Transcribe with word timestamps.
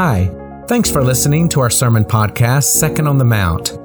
Hi, 0.00 0.30
thanks 0.68 0.92
for 0.92 1.02
listening 1.02 1.48
to 1.48 1.58
our 1.58 1.70
sermon 1.70 2.04
podcast, 2.04 2.66
Second 2.66 3.08
on 3.08 3.18
the 3.18 3.24
Mount. 3.24 3.76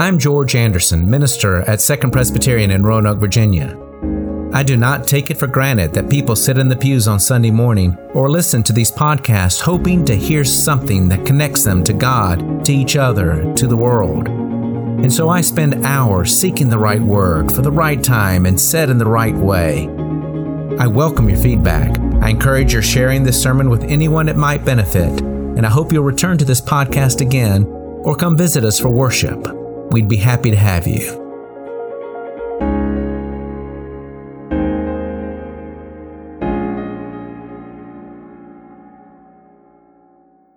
I'm 0.00 0.18
George 0.18 0.56
Anderson, 0.56 1.08
minister 1.08 1.60
at 1.70 1.80
Second 1.80 2.10
Presbyterian 2.10 2.72
in 2.72 2.82
Roanoke, 2.82 3.20
Virginia. 3.20 3.78
I 4.52 4.64
do 4.64 4.76
not 4.76 5.06
take 5.06 5.30
it 5.30 5.38
for 5.38 5.46
granted 5.46 5.92
that 5.92 6.10
people 6.10 6.34
sit 6.34 6.58
in 6.58 6.68
the 6.68 6.74
pews 6.74 7.06
on 7.06 7.20
Sunday 7.20 7.52
morning 7.52 7.96
or 8.14 8.28
listen 8.28 8.64
to 8.64 8.72
these 8.72 8.90
podcasts 8.90 9.60
hoping 9.60 10.04
to 10.06 10.16
hear 10.16 10.44
something 10.44 11.08
that 11.10 11.24
connects 11.24 11.62
them 11.62 11.84
to 11.84 11.92
God, 11.92 12.64
to 12.64 12.72
each 12.72 12.96
other, 12.96 13.54
to 13.54 13.68
the 13.68 13.76
world. 13.76 14.26
And 14.26 15.12
so 15.12 15.28
I 15.28 15.40
spend 15.40 15.86
hours 15.86 16.36
seeking 16.36 16.68
the 16.68 16.80
right 16.80 17.00
word 17.00 17.52
for 17.52 17.62
the 17.62 17.70
right 17.70 18.02
time 18.02 18.46
and 18.46 18.60
said 18.60 18.90
in 18.90 18.98
the 18.98 19.06
right 19.06 19.36
way. 19.36 19.86
I 20.80 20.88
welcome 20.88 21.28
your 21.28 21.38
feedback. 21.38 21.96
I 22.20 22.30
encourage 22.30 22.72
your 22.72 22.82
sharing 22.82 23.22
this 23.22 23.40
sermon 23.40 23.70
with 23.70 23.84
anyone 23.84 24.28
it 24.28 24.36
might 24.36 24.64
benefit, 24.64 25.33
and 25.56 25.64
I 25.64 25.70
hope 25.70 25.92
you'll 25.92 26.04
return 26.04 26.38
to 26.38 26.44
this 26.44 26.60
podcast 26.60 27.20
again 27.20 27.64
or 27.64 28.16
come 28.16 28.36
visit 28.36 28.64
us 28.64 28.78
for 28.78 28.90
worship. 28.90 29.46
We'd 29.92 30.08
be 30.08 30.16
happy 30.16 30.50
to 30.50 30.56
have 30.56 30.86
you. 30.86 31.24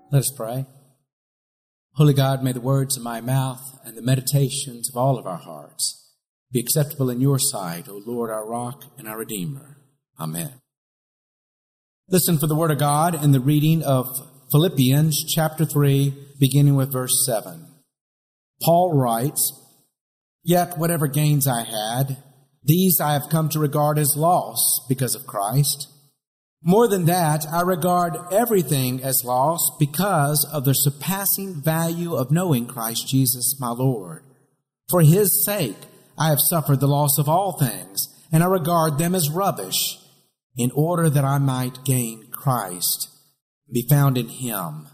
Let 0.10 0.20
us 0.20 0.32
pray. 0.36 0.66
Holy 1.94 2.14
God, 2.14 2.44
may 2.44 2.52
the 2.52 2.62
words 2.62 2.98
of 2.98 3.04
my 3.04 3.22
mouth 3.22 3.80
and 3.84 3.96
the 3.96 4.02
meditations 4.02 4.90
of 4.90 4.98
all 4.98 5.18
of 5.18 5.28
our 5.28 5.38
hearts 5.38 6.14
be 6.52 6.60
acceptable 6.60 7.10
in 7.10 7.22
your 7.22 7.38
sight, 7.38 7.88
O 7.90 8.02
Lord, 8.06 8.32
our 8.32 8.48
rock 8.48 8.86
and 8.98 9.08
our 9.08 9.18
redeemer. 9.18 9.78
Amen. 10.20 10.54
Listen 12.10 12.38
for 12.38 12.48
the 12.48 12.56
word 12.56 12.72
of 12.72 12.80
God 12.80 13.22
in 13.22 13.32
the 13.32 13.40
reading 13.40 13.84
of 13.84 14.08
Philippians 14.50 15.26
chapter 15.26 15.66
3, 15.66 16.14
beginning 16.40 16.76
with 16.76 16.90
verse 16.90 17.26
7. 17.26 17.68
Paul 18.64 18.94
writes, 18.94 19.52
Yet 20.42 20.78
whatever 20.78 21.08
gains 21.08 21.48
I 21.48 21.64
had, 21.64 22.24
these 22.64 23.02
I 23.02 23.12
have 23.12 23.28
come 23.30 23.50
to 23.50 23.60
regard 23.60 23.98
as 24.00 24.16
loss 24.16 24.86
because 24.88 25.16
of 25.16 25.28
Christ. 25.28 25.90
More 26.64 26.88
than 26.88 27.06
that, 27.06 27.46
I 27.52 27.62
regard 27.62 28.16
everything 28.32 29.04
as 29.04 29.26
loss 29.26 29.70
because 29.80 30.46
of 30.46 30.64
the 30.64 30.74
surpassing 30.74 31.62
value 31.62 32.16
of 32.16 32.32
knowing 32.32 32.68
Christ 32.68 33.06
Jesus 33.06 33.60
my 33.60 33.72
Lord. 33.72 34.24
For 34.88 35.02
his 35.02 35.44
sake, 35.44 35.76
I 36.18 36.30
have 36.30 36.40
suffered 36.40 36.80
the 36.80 36.88
loss 36.88 37.18
of 37.18 37.28
all 37.28 37.60
things, 37.60 38.08
and 38.32 38.42
I 38.42 38.48
regard 38.48 38.98
them 38.98 39.14
as 39.14 39.30
rubbish, 39.30 40.00
in 40.56 40.72
order 40.72 41.10
that 41.10 41.26
I 41.26 41.38
might 41.38 41.84
gain 41.84 42.28
Christ, 42.32 43.10
be 43.72 43.86
found 43.90 44.18
in 44.18 44.30
him, 44.30 44.88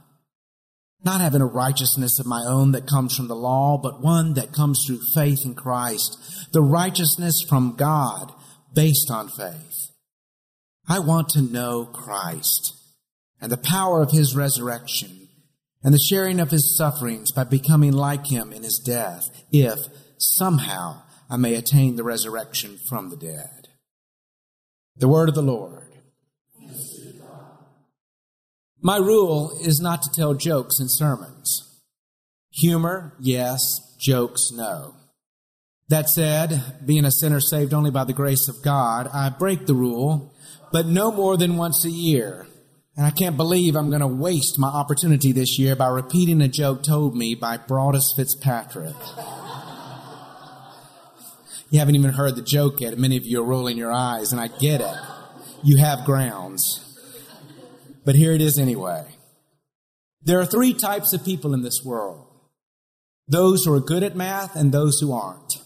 not 1.03 1.21
having 1.21 1.41
a 1.41 1.45
righteousness 1.45 2.19
of 2.19 2.25
my 2.25 2.43
own 2.45 2.71
that 2.71 2.87
comes 2.87 3.15
from 3.15 3.27
the 3.27 3.35
law, 3.35 3.77
but 3.77 4.01
one 4.01 4.33
that 4.33 4.53
comes 4.53 4.83
through 4.85 5.01
faith 5.13 5.45
in 5.45 5.55
Christ, 5.55 6.17
the 6.53 6.61
righteousness 6.61 7.41
from 7.41 7.75
God 7.75 8.31
based 8.73 9.11
on 9.11 9.29
faith. 9.29 9.91
I 10.87 10.99
want 10.99 11.29
to 11.29 11.41
know 11.41 11.85
Christ 11.85 12.73
and 13.39 13.51
the 13.51 13.57
power 13.57 14.01
of 14.01 14.11
his 14.11 14.35
resurrection 14.35 15.29
and 15.83 15.93
the 15.93 15.99
sharing 15.99 16.39
of 16.39 16.51
his 16.51 16.75
sufferings 16.75 17.31
by 17.31 17.43
becoming 17.43 17.91
like 17.91 18.27
him 18.27 18.53
in 18.53 18.63
his 18.63 18.79
death, 18.79 19.29
if 19.51 19.79
somehow 20.17 21.01
I 21.29 21.37
may 21.37 21.55
attain 21.55 21.95
the 21.95 22.03
resurrection 22.03 22.77
from 22.77 23.09
the 23.09 23.17
dead. 23.17 23.67
The 24.95 25.07
word 25.07 25.29
of 25.29 25.35
the 25.35 25.41
Lord. 25.41 25.82
My 28.85 28.97
rule 28.97 29.57
is 29.61 29.79
not 29.79 30.01
to 30.01 30.11
tell 30.11 30.33
jokes 30.33 30.81
in 30.81 30.89
sermons. 30.89 31.79
Humor, 32.51 33.13
yes. 33.17 33.95
Jokes, 33.97 34.51
no. 34.51 34.95
That 35.87 36.09
said, 36.09 36.61
being 36.85 37.05
a 37.05 37.11
sinner 37.11 37.39
saved 37.39 37.73
only 37.73 37.91
by 37.91 38.03
the 38.03 38.11
grace 38.11 38.49
of 38.49 38.61
God, 38.61 39.09
I 39.13 39.29
break 39.29 39.67
the 39.67 39.73
rule, 39.73 40.33
but 40.73 40.85
no 40.85 41.13
more 41.13 41.37
than 41.37 41.55
once 41.55 41.85
a 41.85 41.89
year. 41.89 42.45
And 42.97 43.05
I 43.05 43.11
can't 43.11 43.37
believe 43.37 43.77
I'm 43.77 43.89
going 43.89 44.01
to 44.01 44.07
waste 44.07 44.59
my 44.59 44.67
opportunity 44.67 45.31
this 45.31 45.57
year 45.57 45.77
by 45.77 45.87
repeating 45.87 46.41
a 46.41 46.49
joke 46.49 46.83
told 46.83 47.15
me 47.15 47.35
by 47.35 47.55
Broadus 47.55 48.13
Fitzpatrick. 48.13 48.95
you 51.69 51.79
haven't 51.79 51.95
even 51.95 52.11
heard 52.11 52.35
the 52.35 52.41
joke 52.41 52.81
yet. 52.81 52.97
Many 52.97 53.15
of 53.15 53.23
you 53.23 53.41
are 53.41 53.45
rolling 53.45 53.77
your 53.77 53.93
eyes, 53.93 54.33
and 54.33 54.41
I 54.41 54.47
get 54.47 54.81
it. 54.81 54.95
You 55.63 55.77
have 55.77 56.03
grounds. 56.03 56.92
But 58.05 58.15
here 58.15 58.33
it 58.33 58.41
is 58.41 58.59
anyway. 58.59 59.05
There 60.21 60.39
are 60.39 60.45
three 60.45 60.73
types 60.73 61.13
of 61.13 61.25
people 61.25 61.53
in 61.53 61.61
this 61.61 61.83
world 61.83 62.27
those 63.27 63.63
who 63.63 63.73
are 63.73 63.79
good 63.79 64.03
at 64.03 64.17
math 64.17 64.55
and 64.55 64.71
those 64.71 64.99
who 64.99 65.13
aren't. 65.13 65.61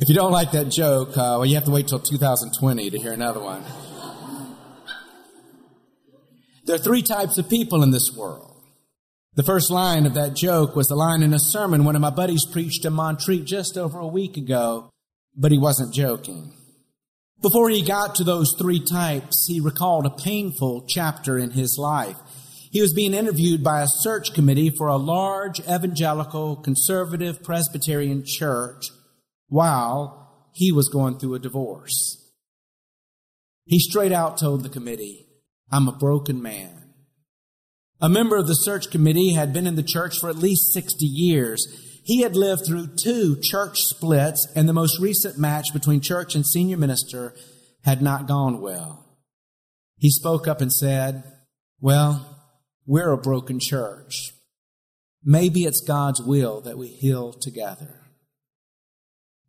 If 0.00 0.08
you 0.08 0.14
don't 0.14 0.32
like 0.32 0.52
that 0.52 0.68
joke, 0.68 1.10
uh, 1.10 1.36
well, 1.36 1.44
you 1.44 1.56
have 1.56 1.64
to 1.64 1.72
wait 1.72 1.88
till 1.88 1.98
2020 1.98 2.90
to 2.90 2.98
hear 2.98 3.12
another 3.12 3.40
one. 3.40 3.64
There 6.64 6.76
are 6.76 6.78
three 6.78 7.02
types 7.02 7.36
of 7.36 7.48
people 7.48 7.82
in 7.82 7.90
this 7.90 8.14
world. 8.16 8.62
The 9.34 9.42
first 9.42 9.70
line 9.70 10.06
of 10.06 10.14
that 10.14 10.34
joke 10.34 10.76
was 10.76 10.86
the 10.86 10.94
line 10.94 11.22
in 11.22 11.34
a 11.34 11.38
sermon 11.38 11.84
one 11.84 11.96
of 11.96 12.02
my 12.02 12.10
buddies 12.10 12.46
preached 12.46 12.84
in 12.84 12.92
Montreat 12.92 13.44
just 13.44 13.76
over 13.76 13.98
a 13.98 14.06
week 14.06 14.36
ago, 14.36 14.90
but 15.38 15.52
he 15.52 15.58
wasn't 15.58 15.94
joking. 15.94 16.52
Before 17.40 17.70
he 17.70 17.82
got 17.82 18.16
to 18.16 18.24
those 18.24 18.54
three 18.58 18.84
types, 18.84 19.46
he 19.46 19.60
recalled 19.60 20.04
a 20.04 20.10
painful 20.10 20.86
chapter 20.88 21.38
in 21.38 21.52
his 21.52 21.78
life. 21.78 22.16
He 22.70 22.80
was 22.82 22.92
being 22.92 23.14
interviewed 23.14 23.62
by 23.62 23.80
a 23.80 23.88
search 23.88 24.34
committee 24.34 24.70
for 24.70 24.88
a 24.88 24.96
large 24.96 25.60
evangelical 25.60 26.56
conservative 26.56 27.42
Presbyterian 27.42 28.24
church 28.26 28.90
while 29.48 30.50
he 30.52 30.72
was 30.72 30.88
going 30.88 31.18
through 31.18 31.34
a 31.34 31.38
divorce. 31.38 32.16
He 33.64 33.78
straight 33.78 34.12
out 34.12 34.38
told 34.38 34.64
the 34.64 34.68
committee, 34.68 35.26
I'm 35.70 35.86
a 35.86 35.92
broken 35.92 36.42
man. 36.42 36.94
A 38.00 38.08
member 38.08 38.36
of 38.36 38.46
the 38.46 38.54
search 38.54 38.90
committee 38.90 39.34
had 39.34 39.52
been 39.52 39.66
in 39.66 39.76
the 39.76 39.82
church 39.82 40.18
for 40.18 40.28
at 40.28 40.36
least 40.36 40.72
60 40.72 41.04
years. 41.04 41.66
He 42.08 42.22
had 42.22 42.36
lived 42.36 42.64
through 42.64 42.96
two 42.96 43.36
church 43.42 43.80
splits, 43.80 44.48
and 44.56 44.66
the 44.66 44.72
most 44.72 44.98
recent 44.98 45.36
match 45.36 45.74
between 45.74 46.00
church 46.00 46.34
and 46.34 46.46
senior 46.46 46.78
minister 46.78 47.34
had 47.84 48.00
not 48.00 48.26
gone 48.26 48.62
well. 48.62 49.18
He 49.98 50.08
spoke 50.08 50.48
up 50.48 50.62
and 50.62 50.72
said, 50.72 51.22
Well, 51.80 52.42
we're 52.86 53.12
a 53.12 53.18
broken 53.18 53.60
church. 53.60 54.32
Maybe 55.22 55.64
it's 55.64 55.82
God's 55.86 56.22
will 56.22 56.62
that 56.62 56.78
we 56.78 56.88
heal 56.88 57.34
together. 57.34 58.00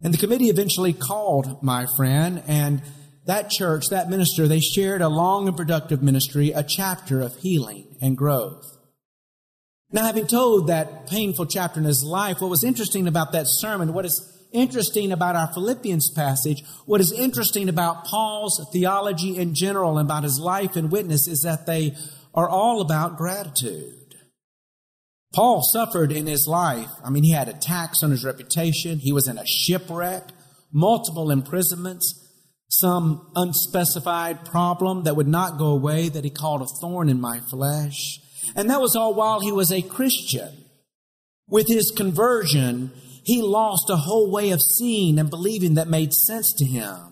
And 0.01 0.13
the 0.13 0.17
committee 0.17 0.49
eventually 0.49 0.91
called 0.91 1.63
my 1.63 1.85
friend 1.95 2.43
and 2.45 2.81
that 3.25 3.49
church, 3.49 3.85
that 3.89 4.09
minister, 4.09 4.49
they 4.49 4.59
shared 4.59 5.01
a 5.01 5.07
long 5.07 5.47
and 5.47 5.55
productive 5.55 6.03
ministry, 6.03 6.51
a 6.51 6.63
chapter 6.63 7.21
of 7.21 7.37
healing 7.37 7.95
and 8.01 8.17
growth. 8.17 8.78
Now, 9.91 10.05
having 10.05 10.27
told 10.27 10.67
that 10.67 11.07
painful 11.07 11.47
chapter 11.47 11.79
in 11.79 11.85
his 11.85 12.03
life, 12.03 12.41
what 12.41 12.49
was 12.49 12.63
interesting 12.63 13.07
about 13.07 13.31
that 13.31 13.47
sermon, 13.47 13.93
what 13.93 14.05
is 14.05 14.39
interesting 14.51 15.11
about 15.11 15.35
our 15.35 15.51
Philippians 15.53 16.11
passage, 16.11 16.63
what 16.85 17.01
is 17.01 17.11
interesting 17.11 17.69
about 17.69 18.05
Paul's 18.05 18.67
theology 18.71 19.37
in 19.37 19.55
general 19.55 19.97
and 19.97 20.07
about 20.07 20.23
his 20.23 20.39
life 20.39 20.75
and 20.75 20.91
witness 20.91 21.27
is 21.27 21.41
that 21.41 21.65
they 21.65 21.95
are 22.35 22.49
all 22.49 22.81
about 22.81 23.17
gratitude. 23.17 23.95
Paul 25.33 25.61
suffered 25.61 26.11
in 26.11 26.25
his 26.27 26.47
life. 26.47 26.89
I 27.03 27.09
mean, 27.09 27.23
he 27.23 27.31
had 27.31 27.47
attacks 27.47 28.03
on 28.03 28.11
his 28.11 28.25
reputation. 28.25 28.99
He 28.99 29.13
was 29.13 29.27
in 29.27 29.37
a 29.37 29.45
shipwreck, 29.45 30.23
multiple 30.71 31.29
imprisonments, 31.29 32.27
some 32.67 33.31
unspecified 33.35 34.45
problem 34.45 35.03
that 35.03 35.15
would 35.15 35.27
not 35.27 35.57
go 35.57 35.67
away 35.67 36.09
that 36.09 36.23
he 36.23 36.29
called 36.29 36.61
a 36.61 36.67
thorn 36.81 37.09
in 37.09 37.21
my 37.21 37.39
flesh. 37.39 38.19
And 38.55 38.69
that 38.69 38.81
was 38.81 38.95
all 38.95 39.13
while 39.13 39.39
he 39.39 39.51
was 39.51 39.71
a 39.71 39.81
Christian. 39.81 40.65
With 41.47 41.67
his 41.67 41.91
conversion, 41.91 42.91
he 43.23 43.41
lost 43.41 43.89
a 43.89 43.95
whole 43.95 44.31
way 44.31 44.51
of 44.51 44.61
seeing 44.61 45.19
and 45.19 45.29
believing 45.29 45.75
that 45.75 45.87
made 45.87 46.13
sense 46.13 46.53
to 46.53 46.65
him. 46.65 47.09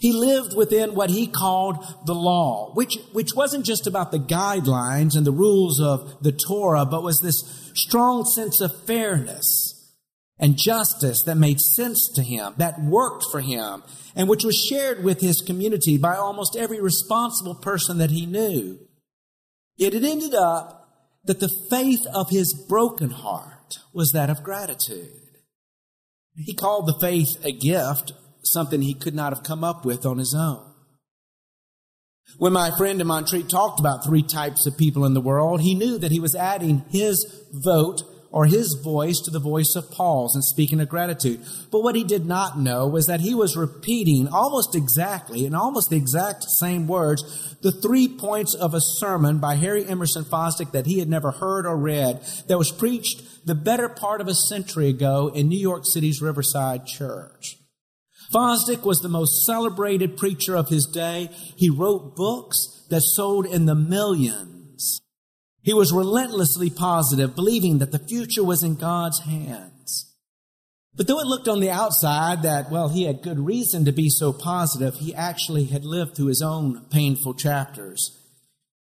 He 0.00 0.12
lived 0.12 0.54
within 0.54 0.94
what 0.94 1.10
he 1.10 1.26
called 1.26 1.84
the 2.04 2.14
law, 2.14 2.72
which, 2.74 2.98
which 3.12 3.34
wasn't 3.34 3.64
just 3.64 3.86
about 3.86 4.12
the 4.12 4.18
guidelines 4.18 5.16
and 5.16 5.26
the 5.26 5.32
rules 5.32 5.80
of 5.80 6.22
the 6.22 6.32
Torah, 6.32 6.84
but 6.84 7.02
was 7.02 7.20
this 7.20 7.70
strong 7.74 8.24
sense 8.24 8.60
of 8.60 8.84
fairness 8.84 9.94
and 10.38 10.58
justice 10.58 11.22
that 11.22 11.36
made 11.36 11.60
sense 11.60 12.08
to 12.14 12.22
him, 12.22 12.54
that 12.58 12.80
worked 12.80 13.24
for 13.30 13.40
him, 13.40 13.82
and 14.14 14.28
which 14.28 14.44
was 14.44 14.56
shared 14.56 15.02
with 15.02 15.20
his 15.20 15.40
community 15.40 15.96
by 15.96 16.16
almost 16.16 16.56
every 16.56 16.80
responsible 16.80 17.54
person 17.54 17.98
that 17.98 18.10
he 18.10 18.26
knew. 18.26 18.78
Yet 19.76 19.94
it 19.94 20.04
ended 20.04 20.34
up 20.34 20.88
that 21.24 21.40
the 21.40 21.50
faith 21.70 22.06
of 22.14 22.30
his 22.30 22.54
broken 22.54 23.10
heart 23.10 23.78
was 23.92 24.12
that 24.12 24.30
of 24.30 24.42
gratitude. 24.42 25.10
He 26.36 26.54
called 26.54 26.86
the 26.86 26.98
faith 27.00 27.44
a 27.44 27.52
gift 27.52 28.12
something 28.42 28.80
he 28.80 28.94
could 28.94 29.14
not 29.14 29.34
have 29.34 29.42
come 29.42 29.64
up 29.64 29.84
with 29.84 30.06
on 30.06 30.18
his 30.18 30.34
own. 30.34 30.62
When 32.38 32.52
my 32.52 32.70
friend 32.76 33.00
in 33.00 33.06
Montreat 33.06 33.48
talked 33.48 33.80
about 33.80 34.04
three 34.04 34.22
types 34.22 34.66
of 34.66 34.76
people 34.76 35.04
in 35.04 35.14
the 35.14 35.20
world, 35.20 35.60
he 35.60 35.74
knew 35.74 35.98
that 35.98 36.10
he 36.10 36.20
was 36.20 36.34
adding 36.34 36.84
his 36.90 37.24
vote 37.52 38.02
or 38.30 38.46
his 38.46 38.74
voice 38.82 39.20
to 39.20 39.30
the 39.30 39.38
voice 39.38 39.74
of 39.76 39.90
Paul's 39.90 40.36
in 40.36 40.42
speaking 40.42 40.80
of 40.80 40.88
gratitude. 40.88 41.40
But 41.70 41.82
what 41.82 41.94
he 41.94 42.04
did 42.04 42.26
not 42.26 42.58
know 42.58 42.86
was 42.86 43.06
that 43.06 43.20
he 43.20 43.34
was 43.34 43.56
repeating 43.56 44.28
almost 44.28 44.74
exactly, 44.74 45.46
in 45.46 45.54
almost 45.54 45.90
the 45.90 45.96
exact 45.96 46.44
same 46.44 46.86
words, 46.86 47.56
the 47.62 47.72
three 47.72 48.08
points 48.08 48.54
of 48.54 48.74
a 48.74 48.80
sermon 48.80 49.38
by 49.38 49.54
Harry 49.54 49.86
Emerson 49.86 50.24
Fosdick 50.24 50.72
that 50.72 50.86
he 50.86 50.98
had 50.98 51.08
never 51.08 51.30
heard 51.30 51.66
or 51.66 51.76
read 51.76 52.20
that 52.48 52.58
was 52.58 52.72
preached 52.72 53.46
the 53.46 53.54
better 53.54 53.88
part 53.88 54.20
of 54.20 54.28
a 54.28 54.34
century 54.34 54.88
ago 54.88 55.30
in 55.34 55.48
New 55.48 55.58
York 55.58 55.84
City's 55.86 56.20
Riverside 56.20 56.86
Church. 56.86 57.56
Fosdick 58.32 58.82
was 58.82 59.00
the 59.00 59.08
most 59.08 59.46
celebrated 59.46 60.16
preacher 60.16 60.56
of 60.56 60.68
his 60.68 60.86
day. 60.86 61.30
He 61.54 61.70
wrote 61.70 62.16
books 62.16 62.84
that 62.90 63.02
sold 63.02 63.46
in 63.46 63.66
the 63.66 63.74
millions. 63.74 64.55
He 65.66 65.74
was 65.74 65.92
relentlessly 65.92 66.70
positive, 66.70 67.34
believing 67.34 67.78
that 67.78 67.90
the 67.90 67.98
future 67.98 68.44
was 68.44 68.62
in 68.62 68.76
God's 68.76 69.18
hands. 69.24 70.14
But 70.94 71.08
though 71.08 71.18
it 71.18 71.26
looked 71.26 71.48
on 71.48 71.58
the 71.58 71.72
outside 71.72 72.42
that, 72.42 72.70
well, 72.70 72.88
he 72.88 73.02
had 73.02 73.20
good 73.20 73.40
reason 73.40 73.84
to 73.84 73.90
be 73.90 74.08
so 74.08 74.32
positive, 74.32 74.94
he 74.94 75.12
actually 75.12 75.64
had 75.64 75.84
lived 75.84 76.14
through 76.14 76.28
his 76.28 76.40
own 76.40 76.86
painful 76.92 77.34
chapters. 77.34 78.16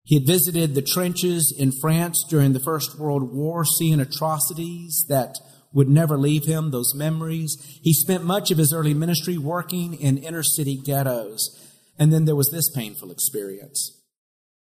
He 0.04 0.14
had 0.14 0.28
visited 0.28 0.76
the 0.76 0.80
trenches 0.80 1.52
in 1.52 1.72
France 1.72 2.24
during 2.30 2.52
the 2.52 2.60
First 2.60 3.00
World 3.00 3.34
War, 3.34 3.64
seeing 3.64 3.98
atrocities 3.98 5.06
that 5.08 5.38
would 5.72 5.88
never 5.88 6.16
leave 6.16 6.44
him, 6.44 6.70
those 6.70 6.94
memories. 6.94 7.56
He 7.82 7.92
spent 7.92 8.22
much 8.22 8.52
of 8.52 8.58
his 8.58 8.72
early 8.72 8.94
ministry 8.94 9.38
working 9.38 9.94
in 9.94 10.18
inner 10.18 10.44
city 10.44 10.80
ghettos. 10.80 11.50
And 11.98 12.12
then 12.12 12.26
there 12.26 12.36
was 12.36 12.52
this 12.52 12.70
painful 12.70 13.10
experience. 13.10 13.99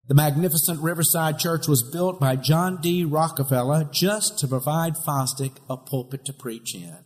The 0.08 0.14
magnificent 0.14 0.80
Riverside 0.80 1.38
Church 1.38 1.68
was 1.68 1.88
built 1.92 2.18
by 2.18 2.34
John 2.34 2.80
D. 2.80 3.04
Rockefeller 3.04 3.88
just 3.92 4.36
to 4.40 4.48
provide 4.48 4.96
Fosdick 4.96 5.58
a 5.70 5.76
pulpit 5.76 6.24
to 6.24 6.32
preach 6.32 6.74
in. 6.74 6.98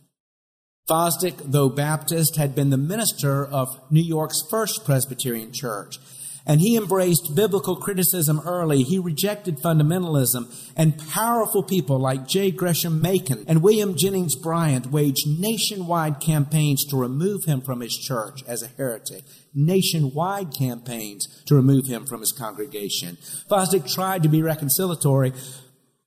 Fosdick, 0.89 1.35
though 1.43 1.69
Baptist, 1.69 2.37
had 2.37 2.55
been 2.55 2.71
the 2.71 2.77
minister 2.77 3.45
of 3.45 3.79
New 3.91 4.01
York's 4.01 4.41
first 4.49 4.83
Presbyterian 4.83 5.51
church. 5.53 5.99
And 6.47 6.61
he 6.61 6.77
embraced 6.77 7.35
biblical 7.35 7.75
criticism 7.75 8.39
early. 8.45 8.81
He 8.83 8.97
rejected 8.97 9.57
fundamentalism. 9.57 10.71
And 10.77 10.97
powerful 11.09 11.61
people 11.61 11.99
like 11.99 12.25
J. 12.25 12.51
Gresham 12.51 13.01
Machen 13.01 13.43
and 13.49 13.61
William 13.61 13.95
Jennings 13.95 14.35
Bryan 14.35 14.89
waged 14.89 15.27
nationwide 15.27 16.21
campaigns 16.21 16.85
to 16.85 16.95
remove 16.95 17.43
him 17.43 17.59
from 17.59 17.81
his 17.81 17.95
church 17.97 18.43
as 18.47 18.63
a 18.63 18.67
heretic. 18.67 19.25
Nationwide 19.59 20.53
campaigns 20.53 21.43
to 21.45 21.55
remove 21.55 21.87
him 21.87 22.05
from 22.05 22.19
his 22.19 22.31
congregation. 22.31 23.17
Fosdick 23.49 23.91
tried 23.91 24.21
to 24.21 24.29
be 24.29 24.41
reconciliatory, 24.41 25.35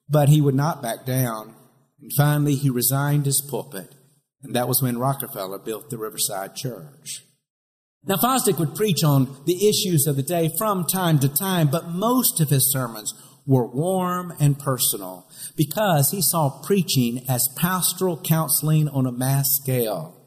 but 0.09 0.29
he 0.29 0.41
would 0.41 0.55
not 0.55 0.83
back 0.83 1.05
down. 1.05 1.57
And 2.01 2.13
finally, 2.17 2.55
he 2.55 2.71
resigned 2.71 3.27
his 3.27 3.41
pulpit. 3.41 3.93
And 4.43 4.55
that 4.55 4.69
was 4.69 4.81
when 4.81 4.99
Rockefeller 4.99 5.59
built 5.59 5.91
the 5.91 5.99
Riverside 5.99 6.55
Church. 6.55 7.25
Now, 8.05 8.17
Fosdick 8.17 8.59
would 8.59 8.77
preach 8.77 9.03
on 9.03 9.43
the 9.47 9.69
issues 9.69 10.07
of 10.07 10.17
the 10.17 10.23
day 10.23 10.51
from 10.57 10.87
time 10.87 11.19
to 11.19 11.29
time, 11.29 11.69
but 11.69 11.91
most 11.91 12.41
of 12.41 12.49
his 12.49 12.71
sermons 12.71 13.13
were 13.47 13.67
warm 13.67 14.33
and 14.39 14.59
personal 14.59 15.29
because 15.57 16.11
he 16.13 16.23
saw 16.23 16.63
preaching 16.63 17.25
as 17.29 17.49
pastoral 17.57 18.17
counseling 18.17 18.89
on 18.89 19.07
a 19.07 19.13
mass 19.13 19.59
scale. 19.61 20.20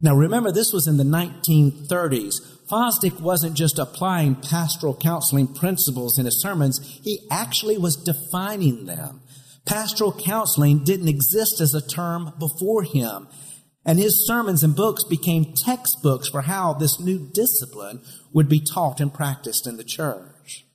Now, 0.00 0.14
remember, 0.14 0.50
this 0.50 0.72
was 0.72 0.86
in 0.86 0.96
the 0.96 1.04
1930s. 1.04 2.66
Fosdick 2.70 3.20
wasn't 3.20 3.54
just 3.54 3.78
applying 3.78 4.34
pastoral 4.36 4.96
counseling 4.96 5.48
principles 5.48 6.18
in 6.18 6.24
his 6.24 6.40
sermons, 6.40 6.78
he 7.02 7.26
actually 7.30 7.76
was 7.76 7.96
defining 7.96 8.86
them. 8.86 9.20
Pastoral 9.66 10.12
counseling 10.12 10.84
didn't 10.84 11.08
exist 11.08 11.60
as 11.60 11.74
a 11.74 11.86
term 11.86 12.32
before 12.38 12.82
him. 12.82 13.28
And 13.84 13.98
his 13.98 14.26
sermons 14.26 14.62
and 14.62 14.76
books 14.76 15.04
became 15.04 15.54
textbooks 15.54 16.28
for 16.28 16.42
how 16.42 16.74
this 16.74 17.00
new 17.00 17.30
discipline 17.32 18.00
would 18.32 18.48
be 18.48 18.60
taught 18.60 19.00
and 19.00 19.12
practiced 19.12 19.66
in 19.66 19.76
the 19.76 19.84
church. 19.84 20.66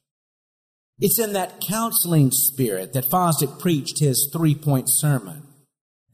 It's 0.99 1.19
in 1.19 1.33
that 1.33 1.61
counseling 1.61 2.31
spirit 2.31 2.93
that 2.93 3.09
Fosdick 3.09 3.59
preached 3.59 3.99
his 3.99 4.29
three 4.31 4.55
point 4.55 4.89
sermon. 4.89 5.43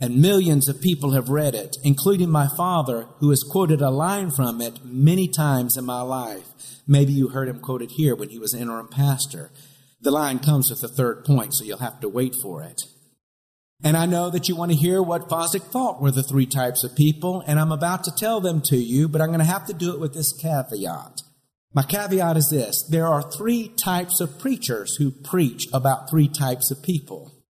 And 0.01 0.19
millions 0.19 0.68
of 0.68 0.81
people 0.81 1.12
have 1.12 1.30
read 1.30 1.53
it, 1.53 1.77
including 1.83 2.31
my 2.31 2.48
father, 2.57 3.07
who 3.19 3.30
has 3.30 3.44
quoted 3.44 3.81
a 3.81 3.92
line 3.92 4.31
from 4.31 4.59
it 4.59 4.83
many 4.83 5.27
times 5.27 5.77
in 5.77 5.86
my 5.86 6.01
life. 6.01 6.48
Maybe 6.88 7.13
you 7.13 7.27
heard 7.27 7.48
him 7.48 7.59
quote 7.59 7.83
it 7.83 7.92
here 7.92 8.15
when 8.15 8.30
he 8.30 8.39
was 8.39 8.56
interim 8.56 8.88
pastor. 8.88 9.51
The 10.01 10.09
line 10.09 10.39
comes 10.39 10.71
with 10.71 10.81
the 10.81 10.88
third 10.88 11.24
point, 11.24 11.53
so 11.53 11.63
you'll 11.63 11.77
have 11.77 12.00
to 12.00 12.09
wait 12.09 12.33
for 12.42 12.63
it. 12.63 12.81
And 13.83 13.95
I 13.95 14.07
know 14.07 14.31
that 14.31 14.50
you 14.50 14.56
want 14.56 14.71
to 14.71 14.77
hear 14.77 15.03
what 15.03 15.30
Fosdick 15.30 15.71
thought 15.71 16.01
were 16.01 16.12
the 16.12 16.24
three 16.24 16.48
types 16.48 16.83
of 16.83 16.95
people, 16.95 17.44
and 17.45 17.59
I'm 17.59 17.71
about 17.71 18.03
to 18.06 18.15
tell 18.15 18.42
them 18.42 18.62
to 18.62 18.77
you, 18.77 19.07
but 19.07 19.21
I'm 19.21 19.30
going 19.30 19.39
to 19.39 19.45
have 19.45 19.68
to 19.68 19.74
do 19.74 19.94
it 19.94 20.00
with 20.00 20.15
this 20.15 20.33
caveat. 20.33 21.21
My 21.74 21.83
caveat 21.83 22.38
is 22.38 22.50
this. 22.50 22.83
There 22.89 23.07
are 23.07 23.31
three 23.31 23.69
types 23.69 24.19
of 24.19 24.39
preachers 24.39 24.95
who 24.95 25.12
preach 25.12 25.68
about 25.71 26.09
three 26.09 26.27
types 26.27 26.71
of 26.71 26.83
people. 26.83 27.41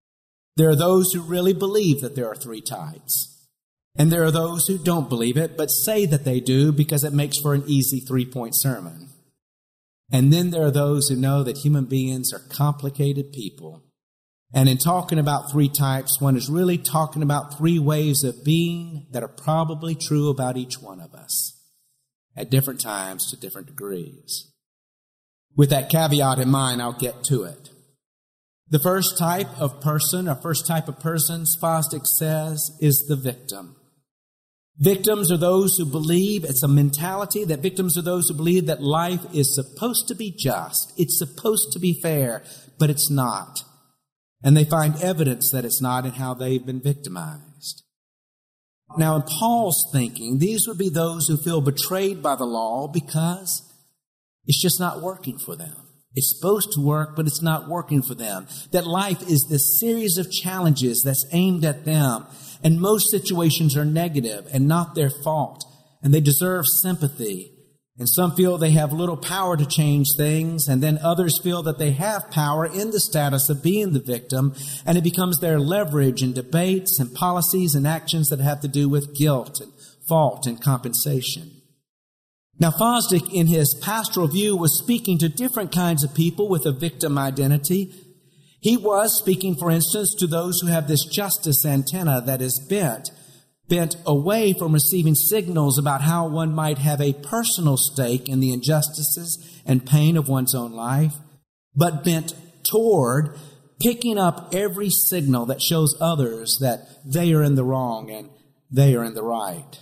There 0.57 0.69
are 0.69 0.75
those 0.75 1.13
who 1.13 1.21
really 1.21 1.53
believe 1.53 2.01
that 2.01 2.15
there 2.15 2.27
are 2.27 2.35
three 2.35 2.61
types. 2.61 3.47
And 3.97 4.11
there 4.11 4.23
are 4.23 4.31
those 4.31 4.67
who 4.67 4.77
don't 4.77 5.09
believe 5.09 5.37
it, 5.37 5.57
but 5.57 5.69
say 5.69 6.05
that 6.05 6.23
they 6.23 6.39
do 6.39 6.71
because 6.71 7.03
it 7.03 7.13
makes 7.13 7.37
for 7.37 7.53
an 7.53 7.63
easy 7.67 7.99
three 7.99 8.25
point 8.25 8.55
sermon. 8.55 9.09
And 10.11 10.31
then 10.31 10.51
there 10.51 10.63
are 10.63 10.71
those 10.71 11.09
who 11.09 11.15
know 11.15 11.43
that 11.43 11.57
human 11.57 11.85
beings 11.85 12.33
are 12.33 12.39
complicated 12.49 13.33
people 13.33 13.83
and 14.53 14.67
in 14.67 14.77
talking 14.77 15.19
about 15.19 15.49
three 15.49 15.69
types, 15.69 16.19
one 16.19 16.35
is 16.35 16.49
really 16.49 16.77
talking 16.77 17.23
about 17.23 17.57
three 17.57 17.79
ways 17.79 18.23
of 18.23 18.43
being 18.43 19.07
that 19.11 19.23
are 19.23 19.29
probably 19.29 19.95
true 19.95 20.29
about 20.29 20.57
each 20.57 20.81
one 20.81 20.99
of 20.99 21.13
us 21.13 21.57
at 22.35 22.49
different 22.49 22.81
times 22.81 23.29
to 23.29 23.39
different 23.39 23.67
degrees. 23.67 24.51
With 25.55 25.69
that 25.69 25.89
caveat 25.89 26.39
in 26.39 26.49
mind, 26.49 26.81
I'll 26.81 26.93
get 26.93 27.23
to 27.25 27.43
it. 27.43 27.70
The 28.71 28.79
first 28.79 29.17
type 29.17 29.59
of 29.59 29.81
person, 29.81 30.29
or 30.29 30.35
first 30.35 30.65
type 30.65 30.87
of 30.87 30.97
persons, 30.97 31.57
Fosdick 31.61 32.07
says, 32.07 32.71
is 32.79 33.05
the 33.07 33.17
victim. 33.17 33.75
Victims 34.77 35.29
are 35.29 35.37
those 35.37 35.77
who 35.77 35.83
believe, 35.83 36.45
it's 36.45 36.63
a 36.63 36.69
mentality 36.69 37.43
that 37.43 37.59
victims 37.59 37.97
are 37.97 38.01
those 38.01 38.29
who 38.29 38.33
believe 38.33 38.67
that 38.67 38.81
life 38.81 39.25
is 39.33 39.53
supposed 39.53 40.07
to 40.07 40.15
be 40.15 40.31
just. 40.31 40.93
It's 40.97 41.19
supposed 41.19 41.73
to 41.73 41.79
be 41.79 41.99
fair, 42.01 42.43
but 42.79 42.89
it's 42.89 43.09
not. 43.11 43.59
And 44.41 44.55
they 44.55 44.63
find 44.63 44.95
evidence 45.03 45.51
that 45.51 45.65
it's 45.65 45.81
not 45.81 46.05
in 46.05 46.13
how 46.13 46.33
they've 46.33 46.65
been 46.65 46.81
victimized. 46.81 47.83
Now, 48.97 49.17
in 49.17 49.23
Paul's 49.23 49.89
thinking, 49.91 50.39
these 50.39 50.65
would 50.67 50.77
be 50.77 50.89
those 50.89 51.27
who 51.27 51.35
feel 51.35 51.59
betrayed 51.59 52.23
by 52.23 52.35
the 52.35 52.45
law 52.45 52.87
because 52.87 53.69
it's 54.45 54.61
just 54.61 54.79
not 54.79 55.01
working 55.01 55.37
for 55.37 55.57
them. 55.57 55.90
It's 56.15 56.35
supposed 56.35 56.73
to 56.73 56.81
work, 56.81 57.15
but 57.15 57.27
it's 57.27 57.41
not 57.41 57.69
working 57.69 58.01
for 58.01 58.15
them. 58.15 58.47
That 58.71 58.85
life 58.85 59.21
is 59.29 59.47
this 59.47 59.79
series 59.79 60.17
of 60.17 60.31
challenges 60.31 61.03
that's 61.03 61.25
aimed 61.31 61.63
at 61.63 61.85
them. 61.85 62.25
And 62.63 62.81
most 62.81 63.09
situations 63.09 63.75
are 63.77 63.85
negative 63.85 64.47
and 64.51 64.67
not 64.67 64.93
their 64.93 65.09
fault. 65.09 65.65
And 66.03 66.13
they 66.13 66.21
deserve 66.21 66.67
sympathy 66.67 67.51
and 68.01 68.09
some 68.09 68.31
feel 68.31 68.57
they 68.57 68.71
have 68.71 68.91
little 68.91 69.15
power 69.15 69.55
to 69.55 69.63
change 69.63 70.15
things, 70.17 70.67
and 70.67 70.81
then 70.81 70.97
others 71.03 71.37
feel 71.37 71.61
that 71.61 71.77
they 71.77 71.91
have 71.91 72.31
power 72.31 72.65
in 72.65 72.89
the 72.89 72.99
status 72.99 73.47
of 73.47 73.61
being 73.61 73.93
the 73.93 73.99
victim, 73.99 74.55
and 74.87 74.97
it 74.97 75.03
becomes 75.03 75.39
their 75.39 75.59
leverage 75.59 76.23
in 76.23 76.33
debates 76.33 76.99
and 76.99 77.13
policies 77.13 77.75
and 77.75 77.85
actions 77.85 78.29
that 78.29 78.39
have 78.39 78.59
to 78.61 78.67
do 78.67 78.89
with 78.89 79.15
guilt 79.15 79.61
and 79.61 79.71
fault 80.07 80.47
and 80.47 80.59
compensation. 80.59 81.60
Now, 82.59 82.71
Fosdick, 82.71 83.31
in 83.33 83.47
his 83.47 83.73
pastoral 83.81 84.27
view, 84.27 84.55
was 84.55 84.77
speaking 84.77 85.17
to 85.19 85.29
different 85.29 85.71
kinds 85.71 86.03
of 86.03 86.13
people 86.13 86.47
with 86.47 86.65
a 86.65 86.71
victim 86.71 87.17
identity. 87.17 87.93
He 88.59 88.77
was 88.77 89.17
speaking, 89.17 89.55
for 89.55 89.71
instance, 89.71 90.13
to 90.15 90.27
those 90.27 90.59
who 90.59 90.67
have 90.67 90.87
this 90.87 91.05
justice 91.05 91.65
antenna 91.65 92.21
that 92.21 92.41
is 92.41 92.59
bent 92.69 93.09
bent 93.71 93.95
away 94.05 94.51
from 94.51 94.73
receiving 94.73 95.15
signals 95.15 95.77
about 95.77 96.01
how 96.01 96.27
one 96.27 96.53
might 96.53 96.77
have 96.77 96.99
a 96.99 97.13
personal 97.13 97.77
stake 97.77 98.27
in 98.27 98.41
the 98.41 98.51
injustices 98.51 99.61
and 99.65 99.85
pain 99.85 100.17
of 100.17 100.27
one's 100.27 100.53
own 100.53 100.73
life, 100.73 101.13
but 101.73 102.03
bent 102.03 102.35
toward 102.63 103.39
picking 103.79 104.17
up 104.17 104.49
every 104.53 104.89
signal 104.89 105.45
that 105.45 105.61
shows 105.61 105.95
others 106.01 106.57
that 106.59 106.85
they 107.05 107.31
are 107.33 107.41
in 107.41 107.55
the 107.55 107.63
wrong 107.63 108.11
and 108.11 108.29
they 108.69 108.93
are 108.93 109.05
in 109.05 109.13
the 109.13 109.23
right. 109.23 109.79